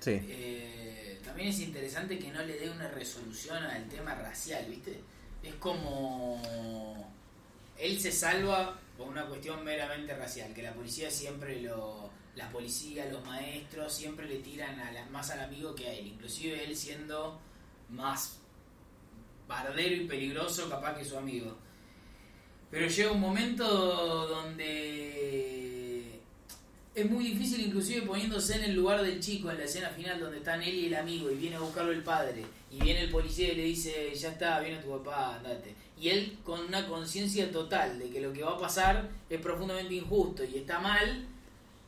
sí. 0.00 0.18
Eh, 0.28 1.20
también 1.24 1.48
es 1.48 1.58
interesante 1.60 2.18
que 2.18 2.30
no 2.30 2.42
le 2.42 2.56
dé 2.58 2.70
una 2.70 2.88
resolución 2.88 3.56
al 3.62 3.88
tema 3.88 4.14
racial, 4.14 4.64
¿viste? 4.70 5.00
Es 5.42 5.54
como. 5.56 7.12
Él 7.78 8.00
se 8.00 8.10
salva 8.12 8.78
por 8.96 9.08
una 9.08 9.26
cuestión 9.26 9.62
meramente 9.64 10.14
racial, 10.16 10.54
que 10.54 10.62
la 10.62 10.72
policía 10.72 11.10
siempre 11.10 11.60
lo. 11.60 12.10
La 12.36 12.48
policía, 12.50 13.06
los 13.06 13.24
maestros 13.24 13.92
siempre 13.94 14.26
le 14.28 14.38
tiran 14.40 14.78
a 14.78 14.92
la- 14.92 15.06
más 15.06 15.30
al 15.30 15.40
amigo 15.40 15.74
que 15.74 15.88
a 15.88 15.92
él, 15.94 16.06
inclusive 16.06 16.62
él 16.64 16.76
siendo 16.76 17.40
más 17.90 18.38
bardero 19.48 19.94
y 19.94 20.06
peligroso 20.06 20.68
capaz 20.68 20.96
que 20.96 21.04
su 21.04 21.16
amigo. 21.16 21.56
Pero 22.70 22.88
llega 22.88 23.12
un 23.12 23.20
momento 23.20 23.64
donde 24.26 25.66
es 26.94 27.10
muy 27.10 27.24
difícil 27.24 27.60
inclusive 27.60 28.02
poniéndose 28.02 28.56
en 28.56 28.64
el 28.64 28.74
lugar 28.74 29.02
del 29.02 29.20
chico 29.20 29.50
en 29.50 29.58
la 29.58 29.64
escena 29.64 29.90
final 29.90 30.18
donde 30.18 30.38
están 30.38 30.62
él 30.62 30.74
y 30.74 30.86
el 30.86 30.94
amigo 30.94 31.30
y 31.30 31.34
viene 31.34 31.56
a 31.56 31.60
buscarlo 31.60 31.92
el 31.92 32.02
padre 32.02 32.46
y 32.70 32.80
viene 32.80 33.02
el 33.02 33.10
policía 33.10 33.52
y 33.52 33.56
le 33.56 33.62
dice 33.64 34.14
ya 34.14 34.30
está, 34.30 34.60
viene 34.60 34.82
tu 34.82 34.90
papá, 34.90 35.36
andate. 35.36 35.74
Y 35.98 36.08
él 36.08 36.38
con 36.44 36.60
una 36.60 36.86
conciencia 36.88 37.50
total 37.50 37.98
de 37.98 38.10
que 38.10 38.20
lo 38.20 38.32
que 38.32 38.42
va 38.42 38.52
a 38.52 38.58
pasar 38.58 39.08
es 39.30 39.40
profundamente 39.40 39.94
injusto 39.94 40.44
y 40.44 40.56
está 40.56 40.80
mal 40.80 41.26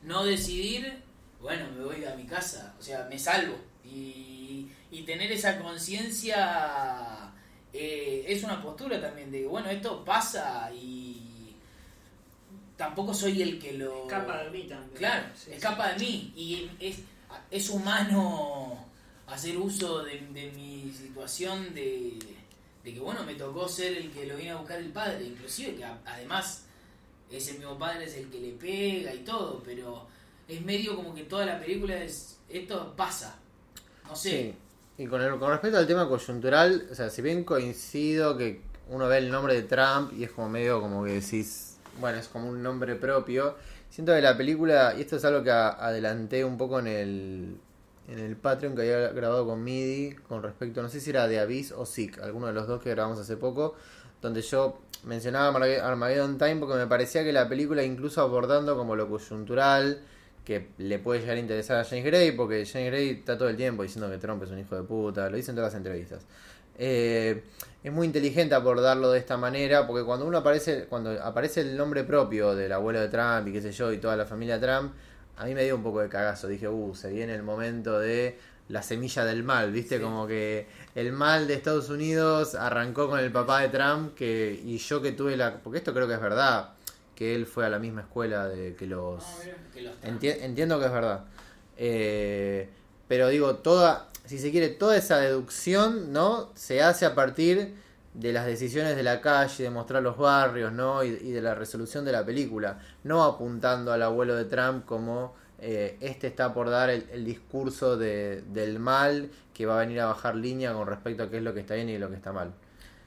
no 0.03 0.23
decidir, 0.23 0.93
bueno, 1.41 1.65
me 1.77 1.83
voy 1.83 2.05
a 2.05 2.15
mi 2.15 2.25
casa, 2.25 2.75
o 2.79 2.81
sea, 2.81 3.07
me 3.09 3.19
salvo. 3.19 3.55
Y, 3.83 4.67
y 4.91 5.01
tener 5.05 5.31
esa 5.31 5.59
conciencia 5.59 7.28
eh, 7.73 8.25
es 8.27 8.43
una 8.43 8.61
postura 8.61 8.99
también 9.01 9.31
de 9.31 9.41
que, 9.41 9.47
bueno, 9.47 9.69
esto 9.69 10.03
pasa 10.03 10.71
y 10.73 11.55
tampoco 12.77 13.13
soy 13.13 13.41
el 13.41 13.59
que 13.59 13.73
lo... 13.73 14.03
Escapa 14.03 14.43
de 14.43 14.49
mí 14.51 14.63
también. 14.63 14.91
Claro, 14.97 15.25
Sí, 15.35 15.51
escapa 15.51 15.93
de 15.93 15.99
mí. 15.99 16.33
Y 16.35 16.69
es, 16.79 16.99
es 17.51 17.69
humano 17.69 18.85
hacer 19.27 19.57
uso 19.57 20.03
de, 20.03 20.19
de 20.33 20.51
mi 20.51 20.91
situación 20.91 21.73
de, 21.73 22.17
de 22.83 22.93
que, 22.93 22.99
bueno, 22.99 23.23
me 23.23 23.35
tocó 23.35 23.67
ser 23.67 23.97
el 23.97 24.11
que 24.11 24.25
lo 24.25 24.35
viene 24.37 24.51
a 24.51 24.55
buscar 24.57 24.79
el 24.79 24.91
padre, 24.91 25.25
inclusive 25.25 25.75
que 25.75 25.83
a- 25.83 25.99
además 26.05 26.65
ese 27.29 27.53
mismo 27.53 27.77
padre 27.77 28.05
es 28.05 28.15
el 28.15 28.29
que 28.29 28.39
le 28.39 28.51
pega 28.53 29.13
y 29.13 29.19
todo, 29.19 29.61
pero 29.63 30.07
es 30.47 30.59
medio 30.61 30.95
como 30.95 31.13
que 31.13 31.23
toda 31.25 31.45
la 31.45 31.59
película 31.59 32.01
es, 32.03 32.39
esto 32.49 32.95
pasa, 32.95 33.37
no 34.07 34.15
sé, 34.15 34.29
Sí. 34.51 34.55
Y 34.99 35.07
con, 35.07 35.21
el- 35.21 35.39
con 35.39 35.49
respecto 35.49 35.77
al 35.79 35.87
tema 35.87 36.07
coyuntural, 36.07 36.87
o 36.91 36.93
sea, 36.95 37.09
si 37.09 37.21
bien 37.21 37.43
coincido 37.43 38.37
que 38.37 38.61
uno 38.89 39.07
ve 39.07 39.17
el 39.19 39.31
nombre 39.31 39.53
de 39.55 39.63
Trump 39.63 40.11
y 40.15 40.25
es 40.25 40.31
como 40.31 40.49
medio 40.49 40.81
como 40.81 41.03
que 41.05 41.13
decís, 41.13 41.77
bueno, 41.99 42.17
es 42.19 42.27
como 42.27 42.49
un 42.49 42.61
nombre 42.61 42.95
propio, 42.95 43.55
siento 43.89 44.13
que 44.13 44.21
la 44.21 44.35
película, 44.37 44.93
y 44.97 45.01
esto 45.01 45.15
es 45.15 45.23
algo 45.25 45.41
que 45.41 45.51
adelanté 45.51 46.43
un 46.43 46.57
poco 46.57 46.79
en 46.79 46.87
el, 46.87 47.55
en 48.09 48.19
el 48.19 48.35
Patreon 48.35 48.75
que 48.75 48.81
había 48.81 49.09
grabado 49.13 49.45
con 49.47 49.63
MIDI, 49.63 50.15
con 50.27 50.43
respecto, 50.43 50.81
no 50.81 50.89
sé 50.89 50.99
si 50.99 51.11
era 51.11 51.27
de 51.29 51.39
Abyss 51.39 51.71
o 51.71 51.85
Sick, 51.85 52.19
alguno 52.21 52.47
de 52.47 52.53
los 52.53 52.67
dos 52.67 52.81
que 52.81 52.89
grabamos 52.89 53.19
hace 53.19 53.37
poco, 53.37 53.75
donde 54.21 54.41
yo 54.41 54.79
mencionaba 55.05 55.57
Armage- 55.57 55.81
Armageddon 55.81 56.37
Time 56.37 56.57
porque 56.57 56.75
me 56.75 56.87
parecía 56.87 57.23
que 57.23 57.31
la 57.31 57.47
película, 57.47 57.83
incluso 57.83 58.19
abordando 58.21 58.75
como 58.75 58.97
lo 58.97 59.07
coyuntural, 59.07 60.01
que 60.49 60.69
le 60.79 60.97
puede 60.97 61.19
llegar 61.19 61.37
a 61.37 61.39
interesar 61.39 61.77
a 61.77 61.83
James 61.83 62.03
Gray, 62.03 62.31
porque 62.31 62.65
James 62.65 62.87
Gray 62.89 63.09
está 63.11 63.37
todo 63.37 63.49
el 63.49 63.55
tiempo 63.55 63.83
diciendo 63.83 64.09
que 64.09 64.17
Trump 64.17 64.41
es 64.41 64.49
un 64.49 64.57
hijo 64.57 64.75
de 64.75 64.81
puta, 64.81 65.29
lo 65.29 65.37
dice 65.37 65.51
en 65.51 65.55
todas 65.55 65.71
las 65.71 65.77
entrevistas. 65.77 66.25
Eh, 66.75 67.43
es 67.83 67.93
muy 67.93 68.07
inteligente 68.07 68.55
abordarlo 68.55 69.11
de 69.11 69.19
esta 69.19 69.37
manera, 69.37 69.85
porque 69.85 70.03
cuando 70.03 70.25
uno 70.25 70.39
aparece, 70.39 70.85
cuando 70.85 71.11
aparece 71.23 71.61
el 71.61 71.77
nombre 71.77 72.03
propio 72.03 72.55
del 72.55 72.71
abuelo 72.71 72.99
de 72.99 73.09
Trump 73.09 73.47
y 73.47 73.53
qué 73.53 73.61
sé 73.61 73.71
yo, 73.71 73.93
y 73.93 73.99
toda 73.99 74.15
la 74.15 74.25
familia 74.25 74.59
Trump, 74.59 74.91
a 75.37 75.45
mí 75.45 75.53
me 75.53 75.65
dio 75.65 75.75
un 75.75 75.83
poco 75.83 76.01
de 76.01 76.09
cagazo. 76.09 76.47
Dije, 76.47 76.67
uh, 76.67 76.95
se 76.95 77.11
viene 77.11 77.35
el 77.35 77.43
momento 77.43 77.99
de 77.99 78.39
la 78.69 78.81
semilla 78.81 79.25
del 79.25 79.43
mal, 79.43 79.71
¿viste? 79.71 79.97
Sí. 79.97 80.01
Como 80.01 80.25
que 80.25 80.65
el 80.95 81.11
mal 81.11 81.47
de 81.47 81.53
Estados 81.53 81.91
Unidos 81.91 82.55
arrancó 82.55 83.07
con 83.07 83.19
el 83.19 83.31
papá 83.31 83.61
de 83.61 83.69
Trump, 83.69 84.15
que 84.15 84.59
y 84.65 84.79
yo 84.79 84.99
que 84.99 85.11
tuve 85.11 85.37
la... 85.37 85.59
Porque 85.59 85.77
esto 85.77 85.93
creo 85.93 86.07
que 86.07 86.15
es 86.15 86.21
verdad, 86.21 86.71
que 87.19 87.35
él 87.35 87.45
fue 87.45 87.65
a 87.65 87.69
la 87.69 87.79
misma 87.79 88.01
escuela 88.01 88.47
de 88.47 88.75
que 88.75 88.87
los... 88.87 89.21
No, 89.21 89.43
mira, 89.43 89.57
que 89.73 89.81
los 89.81 89.93
Enti- 90.01 90.37
entiendo 90.41 90.79
que 90.79 90.85
es 90.85 90.91
verdad. 90.91 91.25
Eh, 91.77 92.69
pero 93.09 93.27
digo, 93.27 93.55
toda, 93.57 94.07
si 94.25 94.39
se 94.39 94.51
quiere, 94.51 94.69
toda 94.69 94.95
esa 94.95 95.17
deducción, 95.17 96.13
¿no? 96.13 96.49
Se 96.55 96.81
hace 96.81 97.05
a 97.05 97.15
partir 97.15 97.75
de 98.13 98.31
las 98.31 98.45
decisiones 98.45 98.95
de 98.95 99.03
la 99.03 99.19
calle, 99.19 99.65
de 99.65 99.69
mostrar 99.69 100.01
los 100.01 100.17
barrios, 100.17 100.71
¿no? 100.71 101.03
Y, 101.03 101.09
y 101.09 101.31
de 101.31 101.41
la 101.41 101.55
resolución 101.55 102.05
de 102.05 102.13
la 102.13 102.25
película. 102.25 102.79
No 103.03 103.23
apuntando 103.25 103.91
al 103.91 104.01
abuelo 104.01 104.35
de 104.35 104.45
Trump 104.45 104.85
como 104.85 105.35
eh, 105.59 105.97
este 105.99 106.27
está 106.27 106.53
por 106.53 106.69
dar 106.69 106.89
el, 106.89 107.05
el 107.11 107.25
discurso 107.25 107.97
de, 107.97 108.43
del 108.53 108.79
mal 108.79 109.29
que 109.53 109.65
va 109.65 109.75
a 109.75 109.79
venir 109.81 109.99
a 109.99 110.05
bajar 110.05 110.35
línea 110.35 110.71
con 110.71 110.87
respecto 110.87 111.23
a 111.23 111.29
qué 111.29 111.37
es 111.37 111.43
lo 111.43 111.53
que 111.53 111.59
está 111.59 111.75
bien 111.75 111.89
y 111.89 111.97
lo 111.97 112.09
que 112.09 112.15
está 112.15 112.31
mal. 112.31 112.53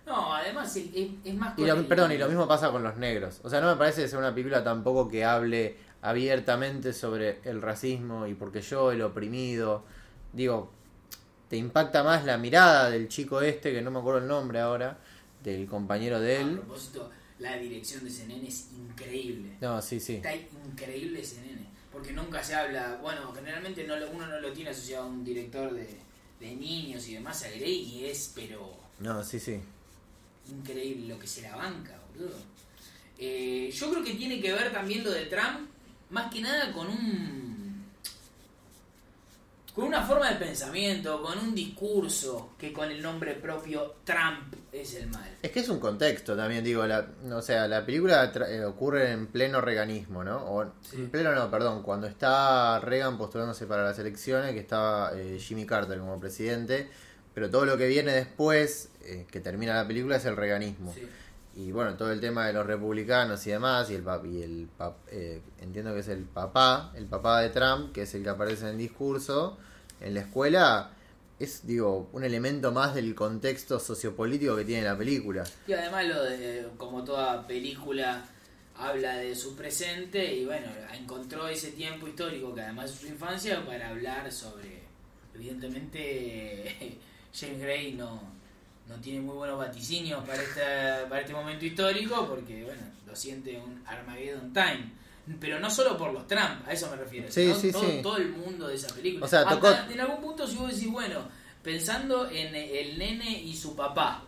No, 0.06 0.34
además 0.34 0.74
es, 0.76 0.86
es- 0.94 1.10
es 1.24 1.34
más 1.34 1.56
Y 1.58 1.64
lo, 1.64 1.86
perdón, 1.88 2.12
y 2.12 2.18
lo 2.18 2.26
mismo 2.28 2.48
pasa 2.48 2.70
con 2.70 2.82
los 2.82 2.96
negros. 2.96 3.40
O 3.44 3.50
sea, 3.50 3.60
no 3.60 3.70
me 3.70 3.76
parece 3.76 4.02
que 4.02 4.08
sea 4.08 4.18
una 4.18 4.34
película 4.34 4.64
tampoco 4.64 5.08
que 5.08 5.24
hable 5.24 5.76
abiertamente 6.02 6.92
sobre 6.92 7.38
el 7.44 7.62
racismo 7.62 8.26
y 8.26 8.34
porque 8.34 8.60
yo, 8.62 8.90
el 8.92 9.02
oprimido. 9.02 9.84
Digo, 10.32 10.72
te 11.48 11.56
impacta 11.56 12.02
más 12.02 12.24
la 12.24 12.36
mirada 12.38 12.90
del 12.90 13.08
chico 13.08 13.40
este, 13.42 13.72
que 13.72 13.82
no 13.82 13.90
me 13.90 13.98
acuerdo 14.00 14.18
el 14.20 14.26
nombre 14.28 14.58
ahora, 14.60 14.98
del 15.42 15.66
compañero 15.66 16.18
de 16.20 16.36
A 16.36 16.40
él. 16.40 16.58
propósito, 16.58 17.10
la 17.38 17.56
dirección 17.56 18.02
de 18.04 18.10
ese 18.10 18.26
nene 18.26 18.48
es 18.48 18.70
increíble. 18.72 19.56
No, 19.60 19.80
sí, 19.82 20.00
sí. 20.00 20.16
Está 20.16 20.34
increíble 20.34 21.20
ese 21.20 21.40
nene. 21.42 21.66
Porque 21.92 22.12
nunca 22.12 22.42
se 22.42 22.54
habla, 22.54 22.98
bueno, 23.02 23.32
generalmente 23.34 23.84
no 23.86 23.94
uno 24.12 24.26
no 24.26 24.40
lo 24.40 24.50
tiene 24.52 24.70
asociado 24.70 25.04
a 25.04 25.06
un 25.06 25.22
director 25.22 25.72
de, 25.74 26.00
de 26.40 26.56
niños 26.56 27.06
y 27.08 27.14
demás, 27.14 27.44
a 27.44 27.48
Grey, 27.50 27.80
y 27.82 28.06
es, 28.06 28.32
pero 28.34 28.74
No, 28.98 29.22
sí, 29.22 29.38
sí. 29.38 29.60
Increíble 30.50 31.08
lo 31.14 31.18
que 31.18 31.26
se 31.26 31.42
la 31.42 31.56
banca, 31.56 31.98
boludo. 32.14 32.36
Eh, 33.18 33.70
yo 33.72 33.90
creo 33.90 34.02
que 34.04 34.14
tiene 34.14 34.40
que 34.40 34.52
ver 34.52 34.72
también 34.72 35.04
lo 35.04 35.10
de 35.10 35.26
Trump, 35.26 35.68
más 36.10 36.32
que 36.32 36.40
nada 36.40 36.72
con 36.72 36.88
un. 36.88 37.86
con 39.74 39.84
una 39.84 40.02
forma 40.02 40.28
de 40.30 40.36
pensamiento, 40.36 41.22
con 41.22 41.38
un 41.38 41.54
discurso, 41.54 42.50
que 42.58 42.72
con 42.74 42.90
el 42.90 43.00
nombre 43.00 43.34
propio 43.34 43.94
Trump 44.04 44.52
es 44.70 44.94
el 44.96 45.08
mal. 45.08 45.30
Es 45.40 45.50
que 45.50 45.60
es 45.60 45.68
un 45.70 45.78
contexto 45.80 46.36
también, 46.36 46.62
digo, 46.62 46.86
la, 46.86 47.06
o 47.32 47.40
sea, 47.40 47.66
la 47.68 47.84
película 47.86 48.30
tra- 48.32 48.48
eh, 48.50 48.64
ocurre 48.64 49.12
en 49.12 49.28
pleno 49.28 49.60
reganismo, 49.62 50.22
¿no? 50.24 50.44
O 50.44 50.64
Sí. 50.82 50.96
en 50.96 51.10
pleno 51.10 51.32
no, 51.34 51.50
perdón, 51.50 51.82
cuando 51.82 52.06
está 52.06 52.80
Reagan 52.80 53.16
postulándose 53.16 53.66
para 53.66 53.84
las 53.84 53.98
elecciones, 53.98 54.52
que 54.52 54.60
estaba 54.60 55.12
eh, 55.14 55.38
Jimmy 55.40 55.64
Carter 55.64 55.98
como 56.00 56.20
presidente, 56.20 56.90
pero 57.34 57.50
todo 57.50 57.64
lo 57.64 57.76
que 57.76 57.86
viene 57.88 58.12
después, 58.12 58.88
eh, 59.04 59.26
que 59.30 59.40
termina 59.40 59.74
la 59.74 59.86
película, 59.86 60.16
es 60.16 60.24
el 60.24 60.36
reganismo. 60.36 60.92
Sí. 60.94 61.06
Y 61.54 61.70
bueno, 61.70 61.96
todo 61.96 62.12
el 62.12 62.20
tema 62.20 62.46
de 62.46 62.54
los 62.54 62.66
republicanos 62.66 63.46
y 63.46 63.50
demás, 63.50 63.90
y 63.90 63.94
el, 63.94 64.04
pap- 64.04 64.24
y 64.30 64.42
el 64.42 64.68
pap- 64.78 64.94
eh, 65.10 65.42
entiendo 65.60 65.92
que 65.92 66.00
es 66.00 66.08
el 66.08 66.24
papá, 66.24 66.92
el 66.96 67.04
papá 67.06 67.40
de 67.42 67.50
Trump, 67.50 67.92
que 67.92 68.02
es 68.02 68.14
el 68.14 68.22
que 68.22 68.30
aparece 68.30 68.62
en 68.64 68.70
el 68.70 68.78
discurso, 68.78 69.58
en 70.00 70.14
la 70.14 70.20
escuela, 70.20 70.92
es, 71.38 71.66
digo, 71.66 72.08
un 72.12 72.24
elemento 72.24 72.72
más 72.72 72.94
del 72.94 73.14
contexto 73.14 73.78
sociopolítico 73.80 74.56
que 74.56 74.64
tiene 74.64 74.84
la 74.84 74.96
película. 74.96 75.44
Y 75.66 75.72
además 75.74 76.06
lo 76.06 76.22
de, 76.24 76.68
como 76.78 77.04
toda 77.04 77.46
película 77.46 78.24
habla 78.76 79.16
de 79.16 79.34
su 79.36 79.54
presente 79.54 80.34
y 80.34 80.46
bueno, 80.46 80.68
encontró 80.94 81.46
ese 81.48 81.72
tiempo 81.72 82.08
histórico 82.08 82.54
que 82.54 82.62
además 82.62 82.90
es 82.92 82.96
su 83.00 83.06
infancia 83.08 83.64
para 83.66 83.90
hablar 83.90 84.32
sobre, 84.32 84.82
evidentemente 85.34 86.98
James 87.34 87.60
Gray 87.60 87.92
no, 87.92 88.20
no 88.88 88.94
tiene 88.96 89.20
muy 89.20 89.34
buenos 89.36 89.58
vaticinios 89.58 90.22
para, 90.24 90.42
esta, 90.42 91.08
para 91.08 91.20
este 91.22 91.32
momento 91.32 91.64
histórico 91.64 92.26
porque 92.26 92.64
bueno, 92.64 92.82
lo 93.06 93.16
siente 93.16 93.58
un 93.58 93.82
Armageddon 93.86 94.52
Time. 94.52 94.92
Pero 95.40 95.60
no 95.60 95.70
solo 95.70 95.96
por 95.96 96.12
los 96.12 96.26
Trump, 96.26 96.66
a 96.66 96.72
eso 96.72 96.90
me 96.90 96.96
refiero. 96.96 97.30
Sí, 97.30 97.46
todo, 97.72 97.84
sí. 97.84 98.00
todo 98.02 98.16
el 98.16 98.30
mundo 98.30 98.66
de 98.66 98.74
esa 98.74 98.92
película. 98.92 99.24
O 99.24 99.28
sea, 99.28 99.40
Hasta 99.42 99.54
tocó- 99.54 99.92
en 99.92 100.00
algún 100.00 100.20
punto 100.20 100.46
si 100.48 100.56
vos 100.56 100.74
decís, 100.74 100.90
bueno, 100.90 101.20
pensando 101.62 102.28
en 102.28 102.52
el 102.54 102.98
nene 102.98 103.40
y 103.40 103.56
su 103.56 103.76
papá, 103.76 104.24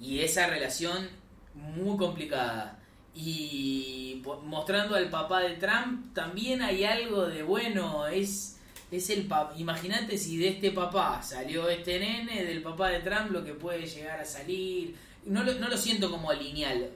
y 0.00 0.18
esa 0.18 0.48
relación 0.48 1.08
muy 1.54 1.96
complicada 1.96 2.78
y 3.14 4.22
mostrando 4.44 4.94
al 4.96 5.08
papá 5.08 5.40
de 5.40 5.54
Trump 5.54 6.12
también 6.14 6.60
hay 6.62 6.84
algo 6.84 7.26
de 7.26 7.42
bueno 7.42 8.06
es 8.06 8.55
es 8.90 9.10
el 9.10 9.28
imagínate 9.56 10.16
si 10.18 10.36
de 10.38 10.48
este 10.48 10.70
papá 10.70 11.22
salió 11.22 11.68
este 11.68 11.98
nene 11.98 12.44
del 12.44 12.62
papá 12.62 12.88
de 12.90 13.00
Trump 13.00 13.30
lo 13.30 13.44
que 13.44 13.52
puede 13.54 13.86
llegar 13.86 14.20
a 14.20 14.24
salir. 14.24 14.94
No 15.24 15.42
lo, 15.42 15.54
no 15.54 15.68
lo 15.68 15.76
siento 15.76 16.10
como 16.10 16.32
lineal 16.32 16.88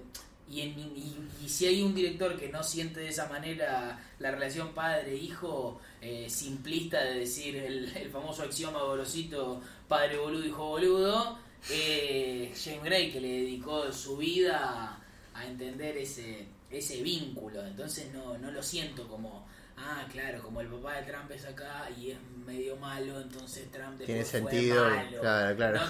y, 0.48 0.60
en- 0.60 0.78
y- 0.78 1.16
y 1.44 1.48
si 1.48 1.66
hay 1.66 1.82
un 1.82 1.94
director 1.94 2.38
que 2.38 2.48
no 2.48 2.62
siente 2.62 3.00
de 3.00 3.08
esa 3.08 3.28
manera 3.28 3.98
la 4.20 4.30
relación 4.30 4.68
padre-hijo 4.72 5.80
eh, 6.00 6.26
simplista 6.30 7.02
de 7.02 7.20
decir 7.20 7.56
el, 7.56 7.96
el 7.96 8.10
famoso 8.10 8.42
axioma 8.42 8.82
golosito 8.82 9.60
padre 9.88 10.18
boludo 10.18 10.46
hijo 10.46 10.68
boludo 10.68 11.38
eh, 11.70 12.52
James 12.62 12.84
Gray 12.84 13.10
que 13.10 13.20
le 13.20 13.28
dedicó 13.28 13.92
su 13.92 14.16
vida 14.16 14.58
a, 14.62 15.38
a 15.40 15.46
entender 15.46 15.96
ese 15.98 16.46
ese 16.70 17.02
vínculo. 17.02 17.66
Entonces 17.66 18.12
no, 18.14 18.38
no 18.38 18.52
lo 18.52 18.62
siento 18.62 19.08
como 19.08 19.44
ah 19.82 20.04
claro 20.12 20.42
como 20.42 20.60
el 20.60 20.68
papá 20.68 20.96
de 21.00 21.02
Trump 21.10 21.30
es 21.32 21.44
acá 21.46 21.88
y 21.96 22.10
es 22.10 22.18
medio 22.46 22.76
malo 22.76 23.20
entonces 23.20 23.70
Trump 23.70 23.96
Tiene 23.98 24.20
después 24.20 24.42
fue 24.42 24.50
sentido, 24.50 24.84
malo. 24.90 25.20
claro, 25.20 25.56
claro. 25.56 25.80